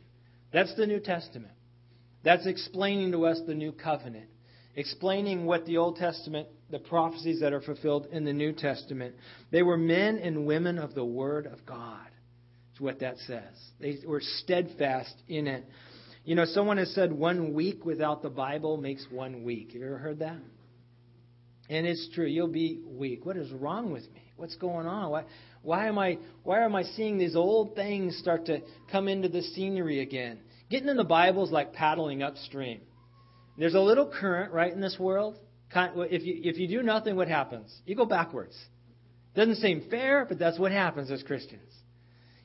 [0.52, 1.54] That's the New Testament.
[2.22, 4.28] That's explaining to us the new covenant,
[4.76, 9.16] explaining what the Old Testament, the prophecies that are fulfilled in the New Testament.
[9.52, 12.08] They were men and women of the Word of God.
[12.72, 13.56] That's what that says.
[13.80, 15.64] They were steadfast in it.
[16.24, 19.72] You know, someone has said one week without the Bible makes one week.
[19.74, 20.38] Have you ever heard that?
[21.70, 22.26] And it's true.
[22.26, 23.26] You'll be weak.
[23.26, 24.22] What is wrong with me?
[24.36, 25.12] What's going on?
[25.12, 25.26] Why,
[25.62, 29.42] why am I why am I seeing these old things start to come into the
[29.42, 30.40] scenery again?
[30.70, 32.82] Getting in the Bible is like paddling upstream.
[33.58, 35.38] There's a little current right in this world.
[35.76, 37.76] If you if you do nothing, what happens?
[37.86, 38.58] You go backwards.
[39.36, 41.72] Doesn't seem fair, but that's what happens as Christians.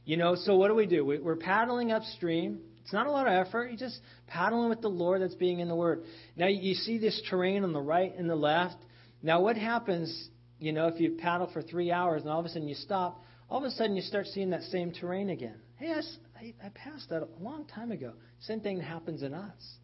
[0.05, 1.05] You know, so what do we do?
[1.05, 2.61] We're paddling upstream.
[2.85, 3.70] It's not a lot of effort.
[3.70, 6.05] You just paddling with the Lord that's being in the Word.
[6.37, 8.77] Now you see this terrain on the right and the left.
[9.23, 12.51] Now what happens, you know, if you paddle for three hours and all of a
[12.51, 15.57] sudden you stop, all of a sudden you start seeing that same terrain again.
[15.77, 18.12] Hey, I, I passed that a long time ago.
[18.40, 19.77] Same thing happens in us.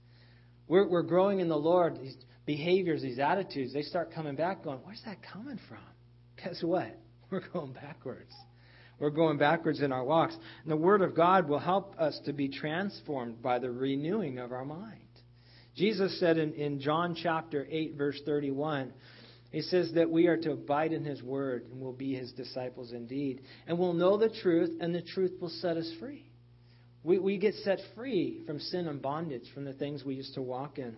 [0.69, 1.99] We're, we're growing in the Lord.
[2.01, 5.79] These behaviors, these attitudes, they start coming back going, where's that coming from?
[6.45, 6.97] Guess what?
[7.31, 8.33] We're going backwards.
[9.01, 10.37] We're going backwards in our walks.
[10.63, 14.53] And the Word of God will help us to be transformed by the renewing of
[14.53, 15.01] our mind.
[15.75, 18.93] Jesus said in, in John chapter 8, verse 31,
[19.51, 22.93] he says that we are to abide in His Word and will be His disciples
[22.93, 23.41] indeed.
[23.67, 26.31] And we'll know the truth, and the truth will set us free.
[27.03, 30.43] We, we get set free from sin and bondage, from the things we used to
[30.43, 30.95] walk in.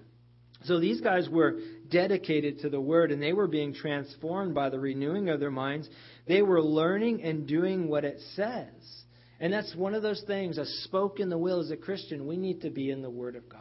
[0.65, 1.59] So these guys were
[1.91, 5.89] dedicated to the Word, and they were being transformed by the renewing of their minds.
[6.27, 9.03] They were learning and doing what it says.
[9.41, 12.37] And that's one of those things, a spoke in the will as a Christian, we
[12.37, 13.61] need to be in the Word of God.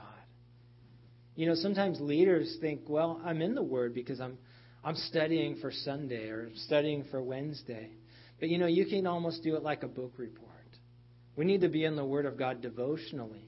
[1.36, 4.38] You know, sometimes leaders think, well, I'm in the Word because I'm,
[4.84, 7.89] I'm studying for Sunday or studying for Wednesday.
[8.39, 10.50] But you know, you can almost do it like a book report.
[11.36, 13.47] We need to be in the Word of God devotionally.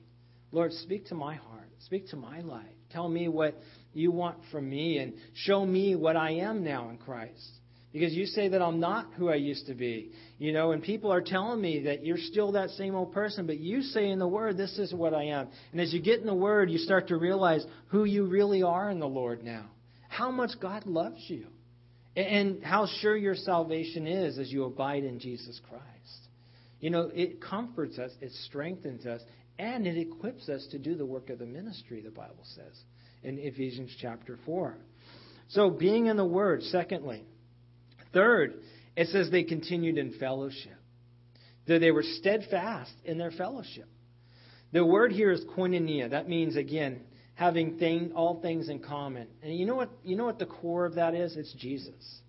[0.52, 2.66] Lord, speak to my heart, speak to my life.
[2.92, 3.60] Tell me what
[3.94, 7.60] you want from me and show me what I am now in Christ.
[7.94, 10.12] Because you say that I'm not who I used to be.
[10.40, 13.60] You know, and people are telling me that you're still that same old person, but
[13.60, 15.48] you say in the Word, this is what I am.
[15.72, 18.90] And as you get in the Word, you start to realize who you really are
[18.90, 19.68] in the Lord now.
[20.10, 21.46] How much God loves you.
[22.16, 25.84] and how sure your salvation is as you abide in Jesus Christ.
[26.80, 29.22] You know, it comforts us, it strengthens us,
[29.58, 32.80] and it equips us to do the work of the ministry, the Bible says
[33.24, 34.76] in Ephesians chapter 4.
[35.50, 37.24] So, being in the Word, secondly.
[38.14, 38.62] Third,
[38.96, 40.78] it says they continued in fellowship,
[41.68, 43.88] that they were steadfast in their fellowship.
[44.72, 46.12] The word here is koinonia.
[46.12, 47.02] That means, again,
[47.36, 49.28] having thing, all things in common.
[49.42, 49.90] And you know what?
[50.04, 51.36] You know what the core of that is?
[51.36, 52.22] It's Jesus.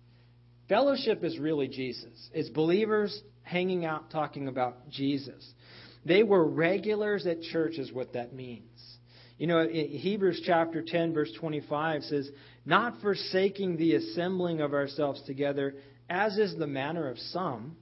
[0.67, 2.29] Fellowship is really Jesus.
[2.33, 5.53] It's believers hanging out talking about Jesus.
[6.05, 8.63] They were regulars at church, is what that means.
[9.37, 12.29] You know, Hebrews chapter 10, verse 25 says,
[12.65, 15.75] Not forsaking the assembling of ourselves together,
[16.09, 17.75] as is the manner of some,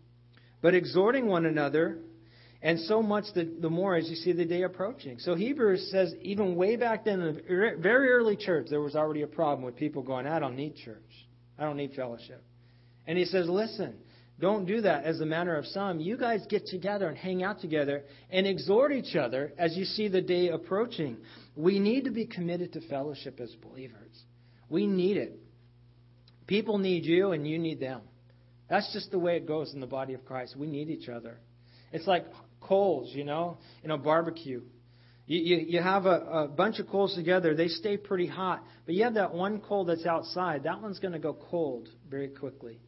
[0.62, 2.00] but exhorting one another,
[2.62, 5.20] and so much the, the more as you see the day approaching.
[5.20, 8.96] So Hebrews says, even way back then, in the er, very early church, there was
[8.96, 11.02] already a problem with people going, I don't need church.
[11.60, 12.42] I don't need fellowship.
[13.06, 13.96] And he says, listen,
[14.40, 16.00] don't do that as the manner of some.
[16.00, 20.08] You guys get together and hang out together and exhort each other as you see
[20.08, 21.18] the day approaching.
[21.56, 24.24] We need to be committed to fellowship as believers.
[24.70, 25.40] We need it.
[26.48, 28.02] People need you and you need them.
[28.70, 30.56] That's just the way it goes in the body of Christ.
[30.58, 31.40] We need each other.
[31.92, 32.26] It's like
[32.60, 34.62] coals, you know, in a barbecue.
[35.26, 38.64] You, you, you have a, a bunch of coals together, they stay pretty hot.
[38.86, 42.30] But you have that one coal that's outside, that one's going to go cold very
[42.30, 42.80] quickly.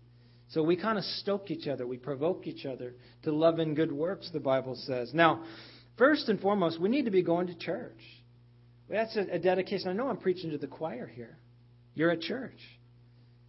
[0.50, 1.88] So we kind of stoke each other.
[1.88, 5.12] We provoke each other to love and good works, the Bible says.
[5.14, 5.44] Now,
[5.98, 8.00] first and foremost, we need to be going to church.
[8.90, 9.90] That's a, a dedication.
[9.90, 11.38] I know I'm preaching to the choir here.
[11.96, 12.60] You're at church.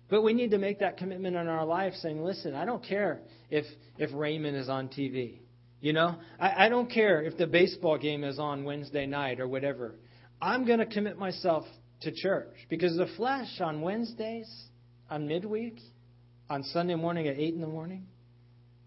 [0.09, 3.20] But we need to make that commitment in our life saying, listen, I don't care
[3.50, 3.64] if,
[3.98, 5.40] if Raymond is on TV.
[5.80, 9.48] You know, I, I don't care if the baseball game is on Wednesday night or
[9.48, 9.96] whatever.
[10.40, 11.64] I'm going to commit myself
[12.02, 14.48] to church because the flesh on Wednesdays,
[15.11, 15.78] on midweek,
[16.48, 18.06] on Sunday morning at 8 in the morning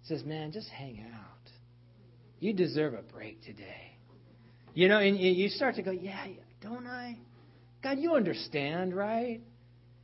[0.04, 1.52] says, Man, just hang out.
[2.39, 3.98] You deserve a break today.
[4.74, 6.26] You know, and you start to go, Yeah,
[6.62, 7.17] don't I?
[7.84, 9.41] God, you understand, right?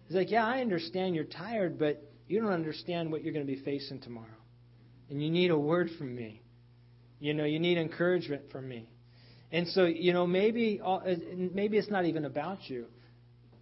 [0.07, 3.51] He's like, Yeah, I understand you're tired, but you don't understand what you're going to
[3.51, 4.27] be facing tomorrow.
[5.09, 6.41] And you need a word from me.
[7.19, 8.89] You know, you need encouragement from me.
[9.51, 10.99] And so, you know, maybe uh,
[11.53, 12.87] maybe it's not even about you.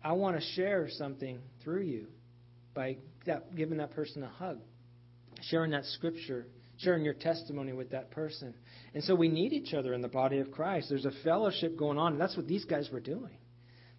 [0.03, 2.08] I want to share something through you
[2.73, 4.60] by that, giving that person a hug,
[5.41, 8.53] sharing that scripture, sharing your testimony with that person.
[8.93, 10.88] And so we need each other in the body of Christ.
[10.89, 13.38] There's a fellowship going on, and that's what these guys were doing.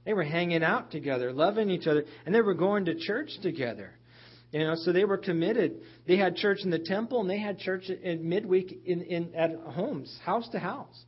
[0.04, 3.92] They were hanging out together, loving each other, and they were going to church together.
[4.52, 5.80] You know, so they were committed.
[6.06, 9.54] They had church in the temple, and they had church in midweek in, in at
[9.56, 11.04] homes, house to house.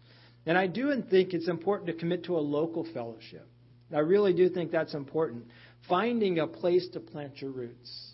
[0.47, 3.47] And I do think it's important to commit to a local fellowship.
[3.95, 5.45] I really do think that's important
[5.89, 8.13] finding a place to plant your roots.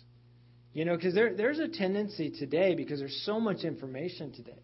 [0.73, 4.63] You know, because there, there's a tendency today, because there's so much information today,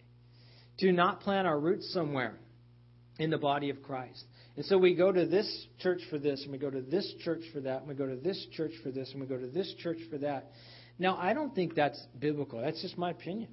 [0.79, 2.35] to not plant our roots somewhere
[3.19, 4.23] in the body of Christ.
[4.59, 7.43] And so we go to this church for this, and we go to this church
[7.53, 9.73] for that, and we go to this church for this, and we go to this
[9.81, 10.51] church for that.
[10.99, 12.59] Now, I don't think that's biblical.
[12.59, 13.47] That's just my opinion.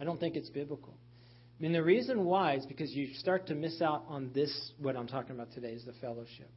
[0.00, 0.94] I don't think it's biblical.
[0.94, 4.96] I mean, the reason why is because you start to miss out on this, what
[4.96, 6.48] I'm talking about today, is the fellowship.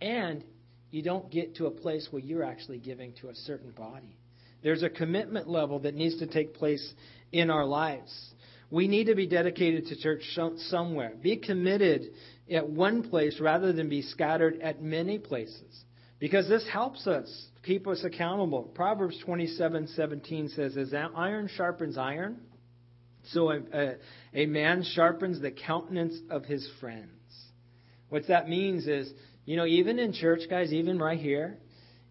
[0.00, 0.44] And
[0.92, 4.16] you don't get to a place where you're actually giving to a certain body.
[4.62, 6.94] There's a commitment level that needs to take place
[7.32, 8.12] in our lives.
[8.70, 10.22] We need to be dedicated to church
[10.68, 11.14] somewhere.
[11.20, 12.10] Be committed
[12.50, 15.84] at one place rather than be scattered at many places.
[16.18, 18.62] Because this helps us keep us accountable.
[18.74, 22.40] Proverbs 27:17 says, "As iron sharpens iron,
[23.24, 23.96] so a, a,
[24.32, 27.10] a man sharpens the countenance of his friends."
[28.08, 29.12] What that means is
[29.44, 31.58] you know, even in church, guys, even right here,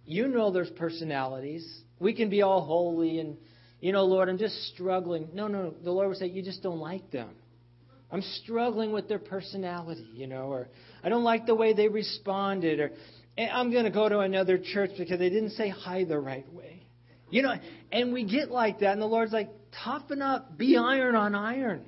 [0.06, 1.82] you know there's personalities.
[2.00, 3.38] We can be all holy and,
[3.80, 5.30] you know, Lord, I'm just struggling.
[5.34, 7.30] No, no, the Lord would say, you just don't like them.
[8.14, 10.68] I'm struggling with their personality, you know, or
[11.04, 12.92] I don't like the way they responded, or
[13.40, 16.46] eh, I'm going to go to another church because they didn't say hi the right
[16.54, 16.86] way.
[17.32, 17.56] You know,
[17.92, 19.50] and we get like that, and the Lord's like,
[19.84, 21.86] toughen up, be iron on iron.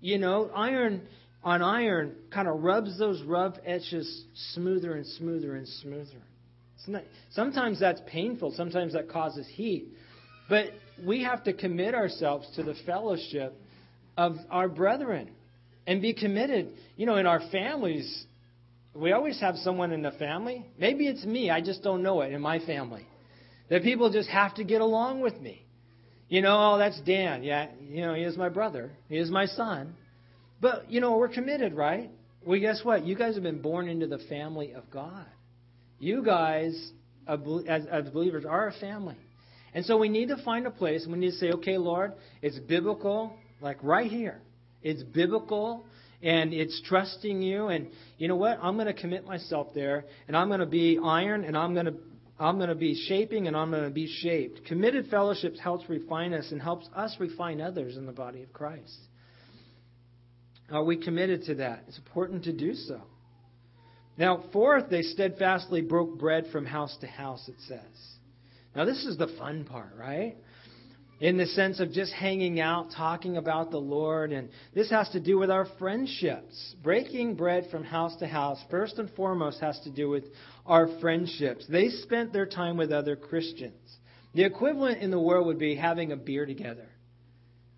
[0.00, 1.02] You know, iron
[1.44, 6.22] on iron kind of rubs those rough edges smoother and smoother and smoother.
[6.88, 9.88] Not, sometimes that's painful, sometimes that causes heat.
[10.48, 10.70] But
[11.04, 13.54] we have to commit ourselves to the fellowship
[14.16, 15.30] of our brethren
[15.86, 16.70] and be committed.
[16.96, 18.24] You know, in our families,
[18.94, 20.66] we always have someone in the family.
[20.78, 23.06] Maybe it's me, I just don't know it in my family.
[23.70, 25.64] That people just have to get along with me.
[26.28, 27.42] You know, oh, that's Dan.
[27.42, 28.90] Yeah, you know, he is my brother.
[29.08, 29.94] He is my son.
[30.60, 32.10] But, you know, we're committed, right?
[32.44, 33.04] Well, guess what?
[33.04, 35.26] You guys have been born into the family of God.
[35.98, 36.92] You guys
[37.26, 39.16] as, as believers, are a family.
[39.74, 42.58] And so we need to find a place, we need to say, okay, Lord, it's
[42.58, 44.40] biblical, like right here.
[44.82, 45.84] It's biblical,
[46.22, 47.68] and it's trusting you.
[47.68, 48.58] And you know what?
[48.62, 51.86] I'm going to commit myself there, and I'm going to be iron, and I'm going
[51.86, 51.94] to
[52.38, 54.64] I'm going to be shaping, and I'm going to be shaped.
[54.64, 58.98] Committed fellowships helps refine us and helps us refine others in the body of Christ.
[60.70, 61.84] Are we committed to that?
[61.86, 63.00] It's important to do so.
[64.18, 67.80] Now, fourth, they steadfastly broke bread from house to house, it says.
[68.74, 70.36] Now, this is the fun part, right?
[71.22, 74.32] In the sense of just hanging out, talking about the Lord.
[74.32, 76.74] And this has to do with our friendships.
[76.82, 80.24] Breaking bread from house to house, first and foremost, has to do with
[80.66, 81.64] our friendships.
[81.68, 83.98] They spent their time with other Christians.
[84.34, 86.88] The equivalent in the world would be having a beer together.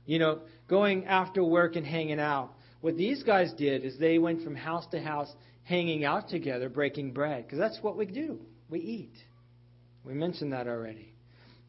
[0.07, 2.55] You know, going after work and hanging out.
[2.81, 5.31] What these guys did is they went from house to house,
[5.65, 7.45] hanging out together, breaking bread.
[7.45, 8.41] Because that's what we do.
[8.71, 9.13] We eat.
[10.03, 11.14] We mentioned that already.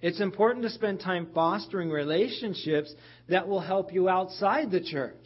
[0.01, 2.93] It's important to spend time fostering relationships
[3.29, 5.25] that will help you outside the church.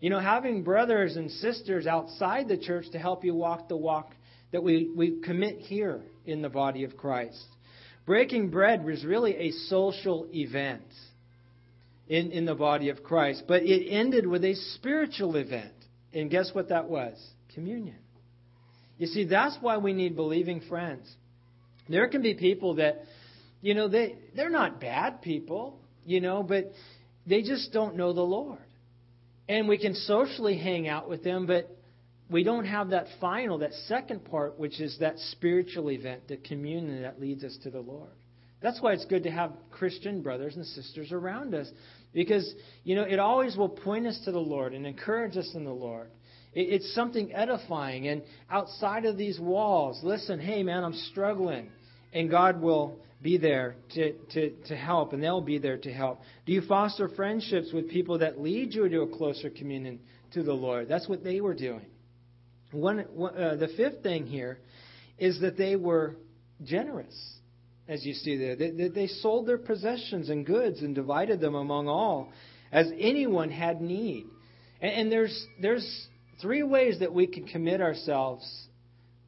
[0.00, 4.12] You know, having brothers and sisters outside the church to help you walk the walk
[4.52, 7.44] that we, we commit here in the body of Christ.
[8.06, 10.86] Breaking bread was really a social event
[12.08, 15.72] in, in the body of Christ, but it ended with a spiritual event.
[16.14, 17.14] And guess what that was?
[17.54, 17.98] Communion.
[18.98, 21.12] You see, that's why we need believing friends.
[21.88, 23.02] There can be people that,
[23.60, 26.72] you know, they, they're not bad people, you know, but
[27.26, 28.58] they just don't know the Lord.
[29.48, 31.74] And we can socially hang out with them, but
[32.30, 37.02] we don't have that final, that second part, which is that spiritual event, the communion
[37.02, 38.10] that leads us to the Lord.
[38.60, 41.70] That's why it's good to have Christian brothers and sisters around us.
[42.12, 42.52] Because,
[42.84, 45.70] you know, it always will point us to the Lord and encourage us in the
[45.70, 46.10] Lord.
[46.54, 48.08] It's something edifying.
[48.08, 51.70] And outside of these walls, listen, hey, man, I'm struggling.
[52.12, 56.20] And God will be there to, to, to help, and they'll be there to help.
[56.46, 60.00] Do you foster friendships with people that lead you to a closer communion
[60.32, 60.88] to the Lord?
[60.88, 61.86] That's what they were doing.
[62.70, 64.58] One, uh, the fifth thing here
[65.18, 66.16] is that they were
[66.64, 67.14] generous,
[67.88, 68.56] as you see there.
[68.56, 72.30] They, they, sold their possessions and goods and divided them among all,
[72.70, 74.26] as anyone had need.
[74.80, 76.08] And, and there's there's
[76.40, 78.46] three ways that we can commit ourselves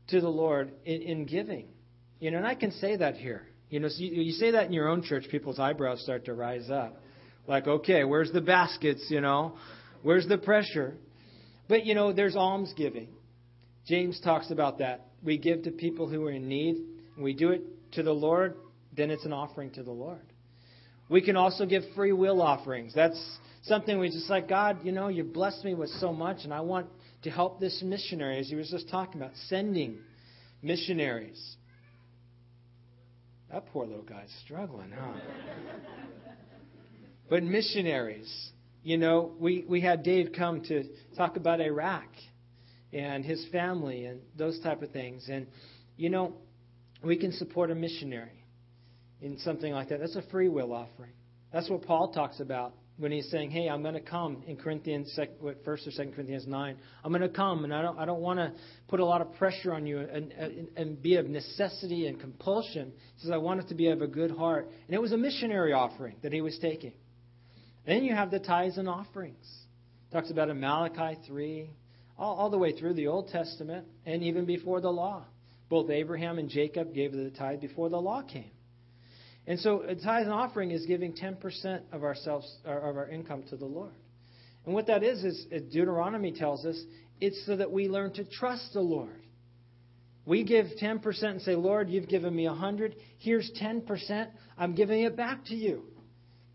[0.08, 1.68] to the Lord in, in giving.
[2.20, 3.46] You know, and I can say that here.
[3.70, 6.34] You know, so you, you say that in your own church, people's eyebrows start to
[6.34, 7.02] rise up.
[7.46, 9.06] Like, okay, where's the baskets?
[9.08, 9.56] You know,
[10.02, 10.94] where's the pressure?
[11.68, 13.08] But you know, there's almsgiving.
[13.86, 15.06] James talks about that.
[15.24, 16.76] We give to people who are in need.
[17.16, 18.56] And we do it to the Lord,
[18.96, 20.20] then it's an offering to the Lord.
[21.08, 22.94] We can also give free will offerings.
[22.94, 23.20] That's
[23.62, 26.60] something we just like, God, you know, you blessed me with so much, and I
[26.60, 26.86] want
[27.22, 29.98] to help this missionary, as he was just talking about, sending
[30.62, 31.56] missionaries.
[33.52, 35.12] That poor little guy's struggling, huh?
[37.28, 38.50] but missionaries,
[38.84, 40.84] you know, we, we had Dave come to
[41.16, 42.06] talk about Iraq
[42.92, 45.28] and his family and those type of things.
[45.28, 45.48] And,
[45.96, 46.34] you know,
[47.02, 48.44] we can support a missionary
[49.20, 49.98] in something like that.
[49.98, 51.12] That's a free will offering.
[51.52, 55.18] That's what Paul talks about when he's saying, "Hey, I'm going to come in Corinthians,
[55.64, 56.76] first or second Corinthians nine.
[57.02, 58.52] I'm going to come, and I don't, I don't want to
[58.88, 62.92] put a lot of pressure on you and, and, and be of necessity and compulsion."
[63.16, 65.16] He says, "I want it to be of a good heart." And it was a
[65.16, 66.92] missionary offering that he was taking.
[67.86, 69.46] then you have the tithes and offerings.
[70.12, 71.70] Talks about in Malachi three,
[72.18, 75.24] all, all the way through the Old Testament and even before the law.
[75.68, 78.50] Both Abraham and Jacob gave the tithe before the law came.
[79.50, 83.56] And so a tithe and offering is giving 10% of ourselves of our income to
[83.56, 83.96] the Lord.
[84.64, 86.80] And what that is is Deuteronomy tells us
[87.20, 89.24] it's so that we learn to trust the Lord.
[90.24, 92.94] We give 10% and say, Lord, you've given me 100.
[93.18, 94.28] Here's 10%.
[94.56, 95.82] I'm giving it back to you.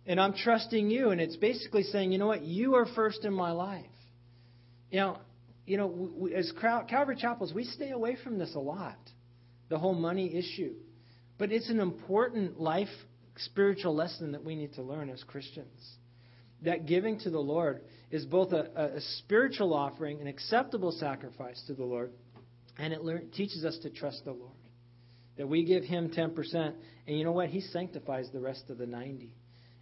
[0.06, 1.10] And I'm trusting you.
[1.10, 2.44] And it's basically saying, you know what?
[2.44, 3.84] You are first in my life.
[4.90, 5.18] You know,
[5.66, 9.00] you know, we, as Calvary Chapels, we stay away from this a lot,
[9.68, 10.76] the whole money issue.
[11.38, 12.88] But it's an important life
[13.38, 15.98] spiritual lesson that we need to learn as Christians.
[16.62, 21.74] That giving to the Lord is both a, a spiritual offering, an acceptable sacrifice to
[21.74, 22.12] the Lord,
[22.78, 24.52] and it teaches us to trust the Lord.
[25.38, 27.50] That we give Him 10%, and you know what?
[27.50, 29.34] He sanctifies the rest of the 90.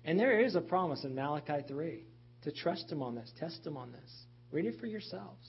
[0.04, 2.04] And there is a promise in Malachi 3
[2.44, 4.26] to trust Him on this, test Him on this.
[4.52, 5.48] Read it for yourselves.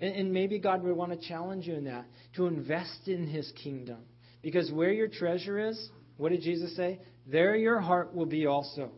[0.00, 3.52] And, and maybe God would want to challenge you in that, to invest in His
[3.62, 3.98] kingdom.
[4.42, 7.00] Because where your treasure is, what did Jesus say?
[7.26, 8.90] There your heart will be also.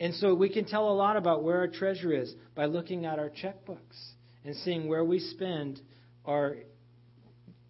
[0.00, 3.18] And so we can tell a lot about where our treasure is by looking at
[3.18, 4.12] our checkbooks
[4.44, 5.80] and seeing where we spend
[6.24, 6.56] our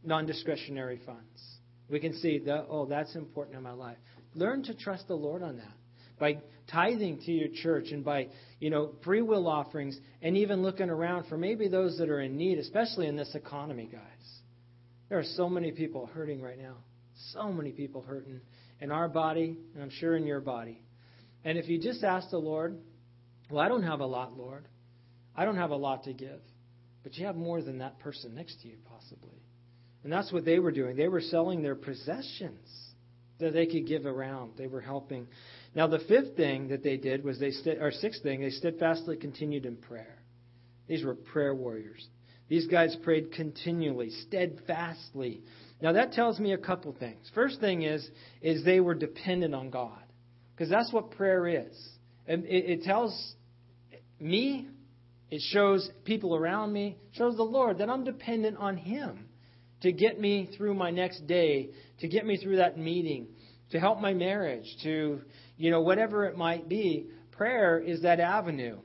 [0.04, 1.42] non discretionary funds.
[1.90, 3.96] We can see that, oh, that's important in my life.
[4.36, 5.74] Learn to trust the Lord on that
[6.20, 6.38] by
[6.70, 8.28] tithing to your church and by,
[8.60, 12.36] you know, free will offerings and even looking around for maybe those that are in
[12.36, 14.00] need, especially in this economy, guys.
[15.10, 16.76] There are so many people hurting right now.
[17.32, 18.40] So many people hurting
[18.80, 20.82] in our body, and I'm sure in your body.
[21.44, 22.78] And if you just ask the Lord,
[23.50, 24.66] well, I don't have a lot, Lord.
[25.36, 26.40] I don't have a lot to give.
[27.02, 29.42] But you have more than that person next to you, possibly.
[30.04, 30.96] And that's what they were doing.
[30.96, 32.68] They were selling their possessions
[33.38, 34.52] that they could give around.
[34.56, 35.26] They were helping.
[35.74, 39.66] Now, the fifth thing that they did was they, or sixth thing, they steadfastly continued
[39.66, 40.18] in prayer.
[40.86, 42.06] These were prayer warriors.
[42.50, 45.42] These guys prayed continually, steadfastly.
[45.80, 47.30] Now that tells me a couple things.
[47.32, 48.06] First thing is,
[48.42, 50.02] is they were dependent on God,
[50.52, 51.88] because that's what prayer is.
[52.26, 53.34] And it, it tells
[54.18, 54.68] me,
[55.30, 59.28] it shows people around me, shows the Lord that I'm dependent on Him
[59.82, 61.70] to get me through my next day,
[62.00, 63.28] to get me through that meeting,
[63.70, 65.20] to help my marriage, to,
[65.56, 67.06] you know, whatever it might be.
[67.30, 68.78] Prayer is that avenue.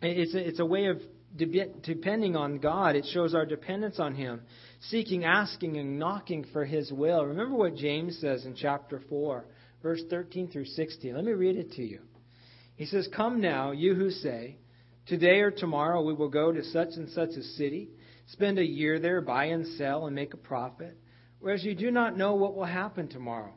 [0.00, 1.00] It's a, it's a way of
[1.36, 2.96] depending on God.
[2.96, 4.42] It shows our dependence on Him,
[4.88, 7.24] seeking, asking, and knocking for His will.
[7.24, 9.44] Remember what James says in chapter 4,
[9.82, 11.14] verse 13 through 16.
[11.14, 12.00] Let me read it to you.
[12.76, 14.56] He says, Come now, you who say,
[15.06, 17.90] Today or tomorrow we will go to such and such a city
[18.28, 20.96] Spend a year there, buy and sell, and make a profit,
[21.40, 23.52] whereas you do not know what will happen tomorrow.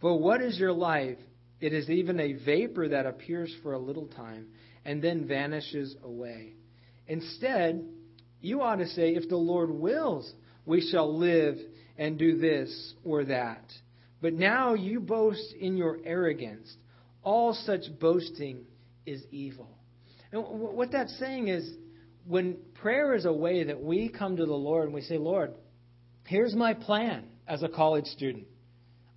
[0.00, 1.18] For what is your life?
[1.60, 4.48] It is even a vapor that appears for a little time
[4.84, 6.54] and then vanishes away.
[7.08, 7.84] Instead,
[8.40, 10.32] you ought to say, If the Lord wills,
[10.64, 11.56] we shall live
[11.96, 13.72] and do this or that.
[14.20, 16.74] But now you boast in your arrogance.
[17.22, 18.64] All such boasting
[19.04, 19.68] is evil.
[20.32, 21.68] And what that's saying is,
[22.26, 25.54] when prayer is a way that we come to the Lord and we say, Lord,
[26.24, 28.46] here's my plan as a college student.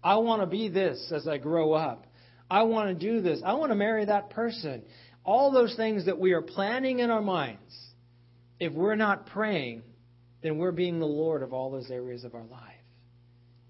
[0.04, 2.06] I want to be this as I grow up.
[2.52, 3.42] I want to do this.
[3.46, 4.84] I want to marry that person.
[5.24, 7.78] All those things that we are planning in our minds,
[8.60, 9.84] if we're not praying,
[10.42, 12.74] then we're being the Lord of all those areas of our life.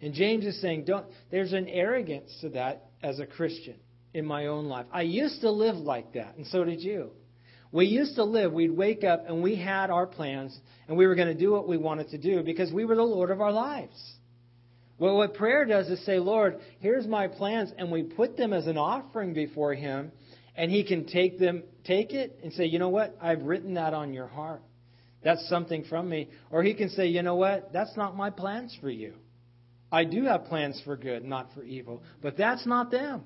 [0.01, 3.75] And James is saying, don't, there's an arrogance to that as a Christian
[4.13, 4.85] in my own life.
[4.91, 7.11] I used to live like that, and so did you.
[7.71, 11.13] We used to live, we'd wake up and we had our plans and we were
[11.13, 13.51] going to do what we wanted to do because we were the Lord of our
[13.51, 13.95] lives.
[14.97, 18.67] Well, what prayer does is say, Lord, here's my plans, and we put them as
[18.67, 20.11] an offering before Him,
[20.59, 23.15] and He can take them, take it, and say, you know what?
[23.21, 24.61] I've written that on your heart.
[25.23, 26.27] That's something from me.
[26.51, 27.71] Or He can say, you know what?
[27.71, 29.13] That's not my plans for you.
[29.89, 33.23] I do have plans for good, not for evil, but that's not them.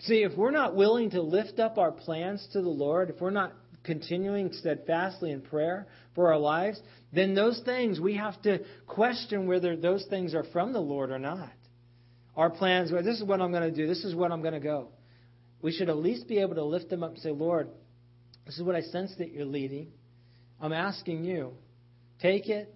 [0.00, 3.30] See, if we're not willing to lift up our plans to the Lord, if we're
[3.30, 6.78] not continuing steadfastly in prayer for our lives,
[7.14, 11.18] then those things, we have to question whether those things are from the Lord or
[11.18, 11.52] not.
[12.36, 14.52] Our plans, well, this is what I'm going to do, this is what I'm going
[14.52, 14.90] to go.
[15.62, 17.68] We should at least be able to lift them up and say, Lord,
[18.44, 19.88] this is what I sense that you're leading.
[20.60, 21.52] I'm asking you,
[22.20, 22.72] take it,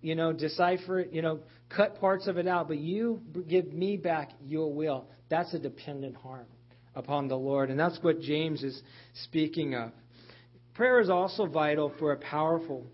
[0.00, 3.96] you know, decipher it, you know, cut parts of it out, but you give me
[3.96, 5.06] back your will.
[5.28, 6.48] That's a dependent heart
[6.94, 7.70] upon the Lord.
[7.70, 8.80] And that's what James is
[9.24, 9.92] speaking of.
[10.74, 12.86] Prayer is also vital for a powerful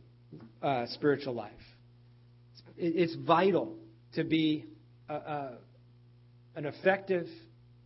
[0.63, 1.53] uh, spiritual life.
[2.77, 3.77] It's vital
[4.15, 4.67] to be
[5.09, 5.59] a, a,
[6.57, 7.27] an effective,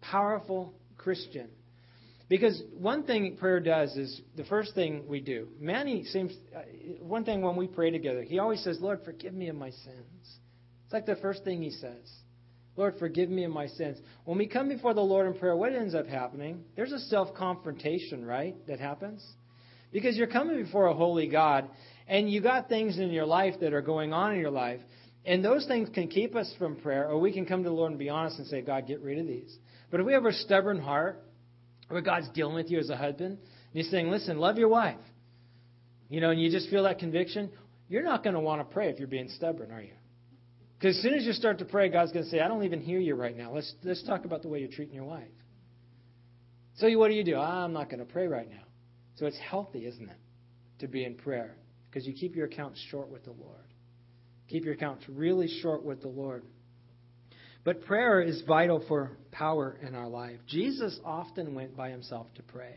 [0.01, 1.49] powerful Christian.
[2.29, 5.49] Because one thing prayer does is the first thing we do.
[5.59, 6.61] Manny seems, uh,
[7.01, 10.39] one thing when we pray together, he always says, Lord, forgive me of my sins.
[10.85, 12.09] It's like the first thing he says.
[12.77, 13.99] Lord, forgive me of my sins.
[14.25, 16.63] When we come before the Lord in prayer, what ends up happening?
[16.77, 19.27] There's a self confrontation, right, that happens?
[19.93, 21.69] Because you're coming before a holy God,
[22.07, 24.81] and you got things in your life that are going on in your life,
[25.27, 27.91] and those things can keep us from prayer, or we can come to the Lord
[27.91, 29.57] and be honest and say, God, get rid of these.
[29.91, 31.23] But if we have a stubborn heart,
[31.89, 33.39] where God's dealing with you as a husband, and
[33.73, 35.01] He's saying, listen, love your wife,
[36.09, 37.51] you know, and you just feel that conviction,
[37.89, 39.95] you're not going to want to pray if you're being stubborn, are you?
[40.79, 42.81] Because as soon as you start to pray, God's going to say, I don't even
[42.81, 43.53] hear you right now.
[43.53, 45.29] Let's, let's talk about the way you're treating your wife.
[46.77, 47.35] So what do you do?
[47.37, 48.63] Ah, I'm not going to pray right now.
[49.17, 50.17] So it's healthy, isn't it,
[50.79, 51.57] to be in prayer?
[51.91, 53.57] Because you keep your accounts short with the Lord.
[54.49, 56.45] Keep your accounts really short with the Lord.
[57.63, 60.39] But prayer is vital for power in our life.
[60.47, 62.77] Jesus often went by himself to pray.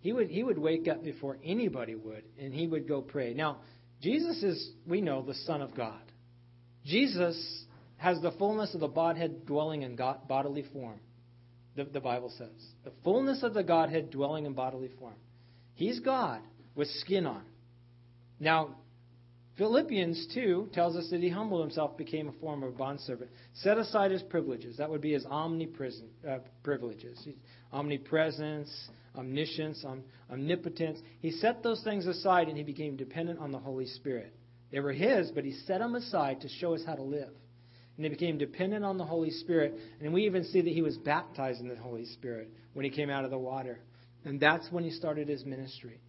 [0.00, 3.34] He would, he would wake up before anybody would, and he would go pray.
[3.34, 3.58] Now,
[4.00, 6.02] Jesus is, we know, the Son of God.
[6.84, 7.64] Jesus
[7.98, 10.98] has the fullness of the Godhead dwelling in God, bodily form,
[11.76, 12.50] the, the Bible says.
[12.84, 15.14] The fullness of the Godhead dwelling in bodily form.
[15.74, 16.40] He's God
[16.74, 17.42] with skin on.
[18.40, 18.74] Now,
[19.58, 23.76] Philippians 2 tells us that he humbled himself, became a form of a bondservant, set
[23.76, 24.78] aside his privileges.
[24.78, 27.28] That would be his omnipresent uh, privileges,
[27.70, 31.00] omnipresence, omniscience, om- omnipotence.
[31.20, 34.34] He set those things aside and he became dependent on the Holy Spirit.
[34.70, 37.30] They were his, but he set them aside to show us how to live.
[37.96, 39.74] And he became dependent on the Holy Spirit.
[40.00, 43.10] And we even see that he was baptized in the Holy Spirit when he came
[43.10, 43.80] out of the water.
[44.24, 46.00] And that's when he started his ministry.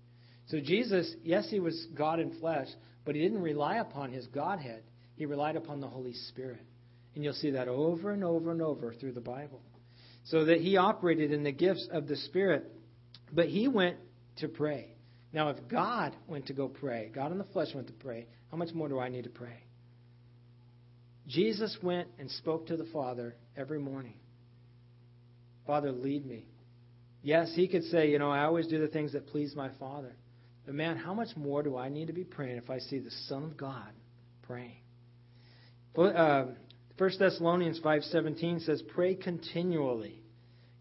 [0.47, 2.67] So Jesus, yes, he was God in flesh,
[3.05, 4.83] but he didn't rely upon his Godhead.
[5.15, 6.61] He relied upon the Holy Spirit.
[7.15, 9.61] And you'll see that over and over and over through the Bible.
[10.25, 12.71] So that he operated in the gifts of the Spirit,
[13.31, 13.97] but he went
[14.37, 14.95] to pray.
[15.31, 18.57] Now, if God went to go pray, God in the flesh went to pray, how
[18.57, 19.63] much more do I need to pray?
[21.27, 24.15] Jesus went and spoke to the Father every morning.
[25.65, 26.45] Father, lead me.
[27.21, 30.15] Yes, he could say, you know, I always do the things that please my Father.
[30.65, 33.11] But man, how much more do I need to be praying if I see the
[33.27, 33.91] Son of God
[34.43, 34.77] praying?
[35.97, 36.45] Uh,
[36.97, 40.21] 1 Thessalonians 5:17 says, "Pray continually.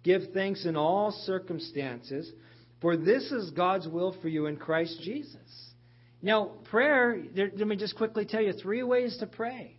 [0.02, 2.32] Give thanks in all circumstances,
[2.80, 5.74] for this is God's will for you in Christ Jesus."
[6.22, 9.76] Now, prayer, let me just quickly tell you three ways to pray.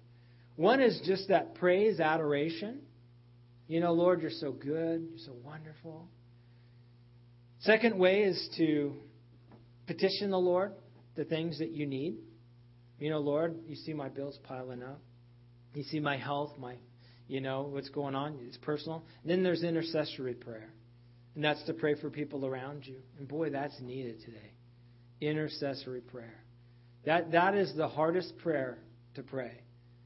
[0.56, 2.82] One is just that praise, adoration.
[3.68, 6.08] You know, Lord, you're so good, you're so wonderful.
[7.60, 8.94] Second way is to
[9.88, 10.74] Petition the Lord
[11.16, 12.16] the things that you need.
[13.00, 15.02] You know, Lord, you see my bills piling up.
[15.74, 16.76] You see my health, my,
[17.28, 18.40] you know, what's going on.
[18.48, 19.04] It's personal.
[19.22, 20.74] And then there's intercessory prayer.
[21.36, 22.98] And that's to pray for people around you.
[23.18, 24.54] And boy, that's needed today.
[25.20, 26.44] Intercessory prayer.
[27.06, 28.78] That, that is the hardest prayer
[29.16, 29.62] to pray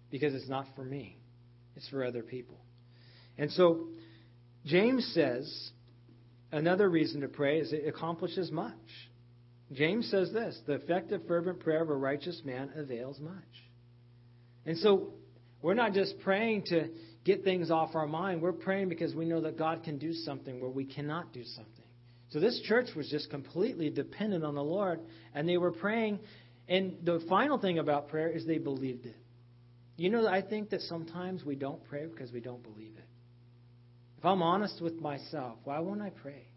[0.09, 1.19] because it's not for me,
[1.75, 2.57] it's for other people.
[3.37, 3.89] And so,
[4.65, 5.71] James says
[6.51, 8.73] another reason to pray is it accomplishes much.
[9.73, 13.33] James says this the effective, fervent prayer of a righteous man avails much.
[14.65, 15.13] And so
[15.61, 16.89] we're not just praying to
[17.25, 20.61] get things off our mind, we're praying because we know that God can do something
[20.61, 21.73] where we cannot do something.
[22.29, 24.99] So this church was just completely dependent on the Lord,
[25.33, 26.19] and they were praying.
[26.67, 29.15] And the final thing about prayer is they believed it.
[29.95, 33.05] You know, I think that sometimes we don't pray because we don't believe it.
[34.17, 36.47] If I'm honest with myself, why won't I pray?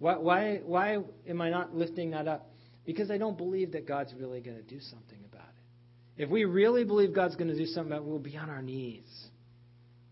[0.00, 0.98] Why, why, why
[1.28, 2.50] am I not lifting that up?
[2.86, 6.22] Because I don't believe that God's really going to do something about it.
[6.22, 8.62] If we really believe God's going to do something about it, we'll be on our
[8.62, 9.04] knees.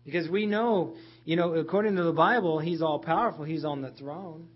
[0.05, 3.91] Because we know, you know, according to the Bible, He's all powerful, He's on the
[3.91, 4.47] throne.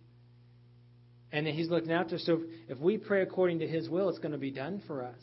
[1.31, 2.23] And He's looking after us.
[2.25, 5.21] So if we pray according to His will, it's going to be done for us.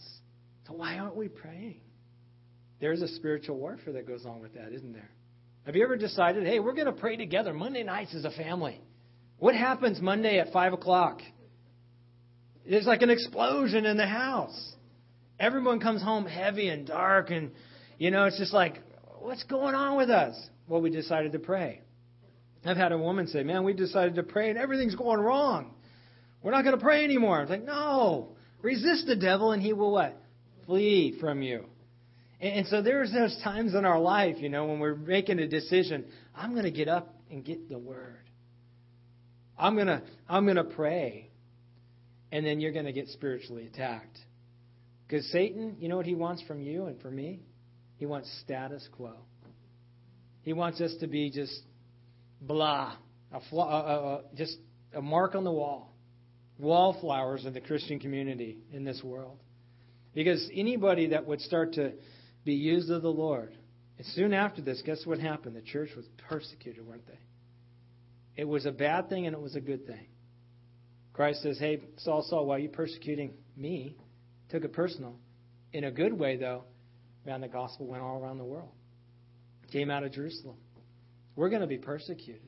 [0.67, 1.81] So why aren't we praying?
[2.81, 5.11] There's a spiritual warfare that goes on with that, isn't there?
[5.67, 8.81] Have you ever decided, hey, we're going to pray together Monday nights as a family?
[9.41, 11.23] What happens Monday at 5 o'clock?
[12.69, 14.75] There's like an explosion in the house.
[15.39, 17.51] Everyone comes home heavy and dark, and,
[17.97, 18.83] you know, it's just like,
[19.19, 20.39] what's going on with us?
[20.69, 21.81] Well, we decided to pray.
[22.67, 25.75] I've had a woman say, man, we decided to pray, and everything's going wrong.
[26.43, 27.41] We're not going to pray anymore.
[27.41, 28.37] It's like, no.
[28.61, 30.21] Resist the devil, and he will what?
[30.67, 31.65] Flee from you.
[32.43, 35.49] And, and so there's those times in our life, you know, when we're making a
[35.49, 36.05] decision,
[36.37, 38.30] I'm going to get up and get the word.
[39.61, 41.31] I'm going to I'm going to pray.
[42.33, 44.19] And then you're going to get spiritually attacked.
[45.07, 47.41] Because Satan, you know what he wants from you and from me?
[47.97, 49.15] He wants status quo.
[50.43, 51.61] He wants us to be just
[52.41, 52.95] blah,
[53.33, 54.57] a flaw, uh, uh, just
[54.95, 55.93] a mark on the wall,
[56.59, 59.39] wallflowers of the Christian community in this world.
[60.15, 61.93] Because anybody that would start to
[62.45, 63.55] be used of the Lord,
[63.99, 65.57] and soon after this, guess what happened?
[65.57, 67.19] The church was persecuted, weren't they?
[68.41, 70.07] It was a bad thing and it was a good thing.
[71.13, 73.99] Christ says, Hey, Saul, Saul, why are you persecuting me?
[74.49, 75.17] Took it personal.
[75.75, 76.65] In a good way, though,
[77.27, 78.71] man, the gospel went all around the world.
[79.71, 80.57] Came out of Jerusalem.
[81.37, 82.41] We're going to be persecuted.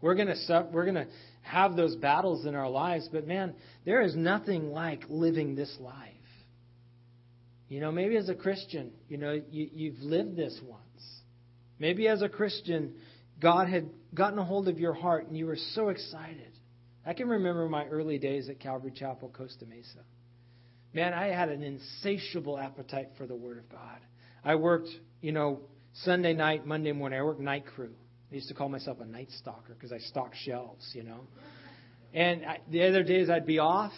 [0.00, 1.06] We're going to we're going to
[1.42, 3.54] have those battles in our lives, but man,
[3.84, 6.08] there is nothing like living this life.
[7.68, 10.82] You know, maybe as a Christian, you know, you, you've lived this once.
[11.78, 12.94] Maybe as a Christian,
[13.42, 16.52] God had gotten a hold of your heart and you were so excited.
[17.04, 20.04] I can remember my early days at Calvary Chapel, Costa Mesa.
[20.94, 23.98] Man, I had an insatiable appetite for the Word of God.
[24.44, 24.88] I worked,
[25.20, 25.60] you know,
[25.94, 27.18] Sunday night, Monday morning.
[27.18, 27.94] I worked night crew.
[28.30, 31.26] I used to call myself a night stalker because I stalked shelves, you know.
[32.14, 33.92] And I, the other days I'd be off,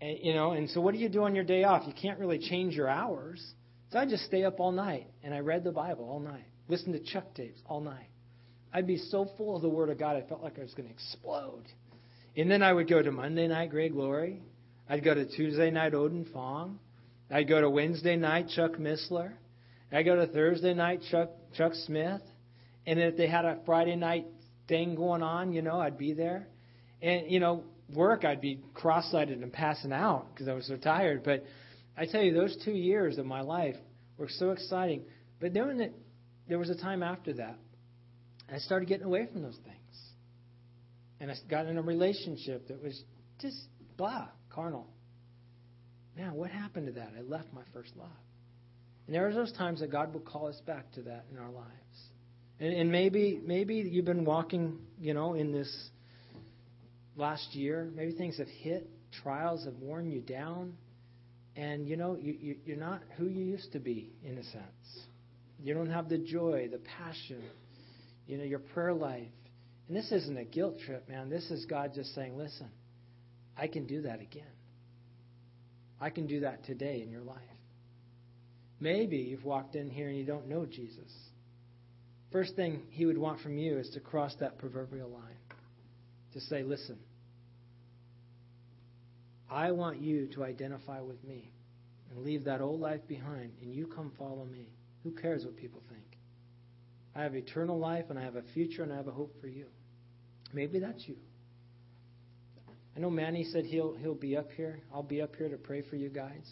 [0.00, 0.52] and, you know.
[0.52, 1.84] And so, what do you do on your day off?
[1.86, 3.44] You can't really change your hours.
[3.90, 6.92] So I just stay up all night and I read the Bible all night, listen
[6.92, 8.08] to Chuck tapes all night.
[8.72, 10.88] I'd be so full of the Word of God, I felt like I was going
[10.88, 11.64] to explode.
[12.36, 14.42] And then I would go to Monday night Greg Laurie.
[14.88, 16.78] I'd go to Tuesday night Oden Fong.
[17.30, 19.32] I'd go to Wednesday night, Chuck Missler.
[19.92, 22.22] I'd go to Thursday night, Chuck, Chuck Smith.
[22.86, 24.26] And if they had a Friday night
[24.66, 26.48] thing going on, you know, I'd be there.
[27.02, 27.64] And, you know,
[27.94, 31.22] work, I'd be cross sighted and passing out because I was so tired.
[31.22, 31.44] But
[31.96, 33.76] I tell you, those two years of my life
[34.16, 35.02] were so exciting.
[35.40, 35.94] But then it,
[36.48, 37.58] there was a time after that,
[38.52, 39.76] I started getting away from those things.
[41.20, 43.02] And I got in a relationship that was
[43.40, 43.56] just
[43.96, 44.86] blah, carnal.
[46.16, 47.12] Man, what happened to that?
[47.16, 48.08] I left my first love.
[49.06, 51.50] And there are those times that God will call us back to that in our
[51.50, 51.68] lives.
[52.60, 55.90] And, and maybe maybe you've been walking, you know, in this
[57.16, 57.90] last year.
[57.94, 58.88] Maybe things have hit,
[59.22, 60.74] trials have worn you down,
[61.56, 65.06] and you know you, you, you're not who you used to be in a sense.
[65.60, 67.42] You don't have the joy, the passion,
[68.28, 69.26] you know, your prayer life.
[69.88, 71.30] And this isn't a guilt trip, man.
[71.30, 72.68] This is God just saying, listen,
[73.56, 74.44] I can do that again.
[76.00, 77.38] I can do that today in your life.
[78.78, 81.10] Maybe you've walked in here and you don't know Jesus.
[82.30, 85.22] First thing he would want from you is to cross that proverbial line.
[86.34, 86.98] To say, listen,
[89.50, 91.50] I want you to identify with me
[92.10, 94.68] and leave that old life behind, and you come follow me.
[95.02, 96.04] Who cares what people think?
[97.14, 99.48] I have eternal life, and I have a future, and I have a hope for
[99.48, 99.66] you.
[100.52, 101.16] Maybe that's you.
[102.96, 104.80] I know Manny said he'll he'll be up here.
[104.92, 106.50] I'll be up here to pray for you guys.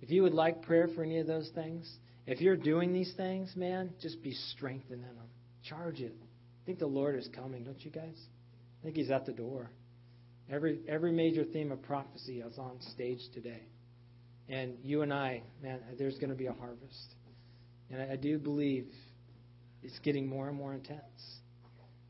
[0.00, 1.90] If you would like prayer for any of those things,
[2.26, 5.28] if you're doing these things, man, just be strengthened in them.
[5.68, 6.14] Charge it.
[6.20, 8.16] I think the Lord is coming, don't you guys?
[8.80, 9.70] I think He's at the door.
[10.50, 13.62] Every every major theme of prophecy is on stage today,
[14.48, 17.14] and you and I, man, there's going to be a harvest,
[17.90, 18.86] and I, I do believe
[19.84, 21.38] it's getting more and more intense.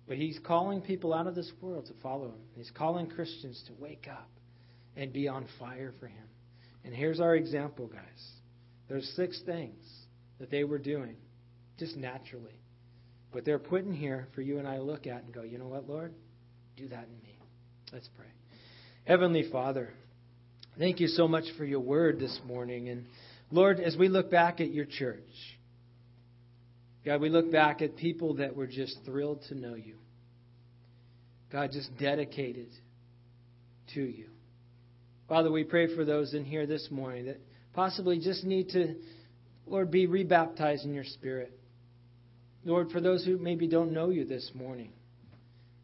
[0.06, 2.40] But He's calling people out of this world to follow Him.
[2.54, 4.28] He's calling Christians to wake up
[4.96, 6.28] and be on fire for Him.
[6.84, 8.30] And here's our example, guys.
[8.88, 9.84] There's six things
[10.38, 11.16] that they were doing
[11.78, 12.60] just naturally.
[13.32, 15.58] But they're put in here for you and I to look at and go, you
[15.58, 16.14] know what, Lord?
[16.76, 17.38] Do that in me.
[17.92, 18.26] Let's pray.
[19.06, 19.90] Heavenly Father,
[20.78, 22.88] thank you so much for your word this morning.
[22.88, 23.06] And
[23.50, 25.20] Lord, as we look back at your church,
[27.04, 29.96] God, we look back at people that were just thrilled to know you.
[31.52, 32.68] God, just dedicated
[33.94, 34.28] to you.
[35.28, 37.40] Father, we pray for those in here this morning that
[37.74, 38.96] possibly just need to,
[39.66, 41.52] Lord, be rebaptized in your spirit.
[42.64, 44.92] Lord, for those who maybe don't know you this morning,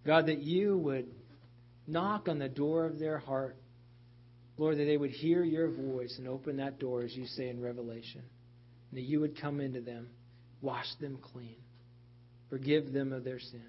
[0.07, 1.07] God, that you would
[1.87, 3.57] knock on the door of their heart.
[4.57, 7.61] Lord, that they would hear your voice and open that door, as you say in
[7.61, 8.23] Revelation.
[8.91, 10.09] And that you would come into them,
[10.61, 11.57] wash them clean,
[12.49, 13.67] forgive them of their sin.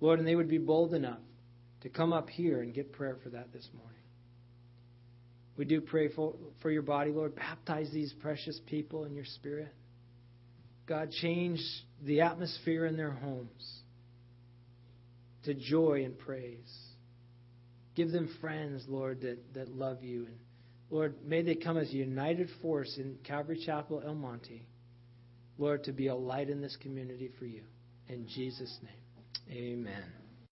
[0.00, 1.20] Lord, and they would be bold enough
[1.82, 3.92] to come up here and get prayer for that this morning.
[5.56, 7.36] We do pray for, for your body, Lord.
[7.36, 9.72] Baptize these precious people in your spirit.
[10.86, 11.60] God, change
[12.02, 13.80] the atmosphere in their homes
[15.44, 16.72] to joy and praise.
[17.94, 20.26] Give them friends, Lord, that, that love you.
[20.26, 20.36] And
[20.90, 24.64] Lord, may they come as a united force in Calvary Chapel, El Monte.
[25.58, 27.62] Lord, to be a light in this community for you.
[28.08, 30.21] In Jesus' name, amen.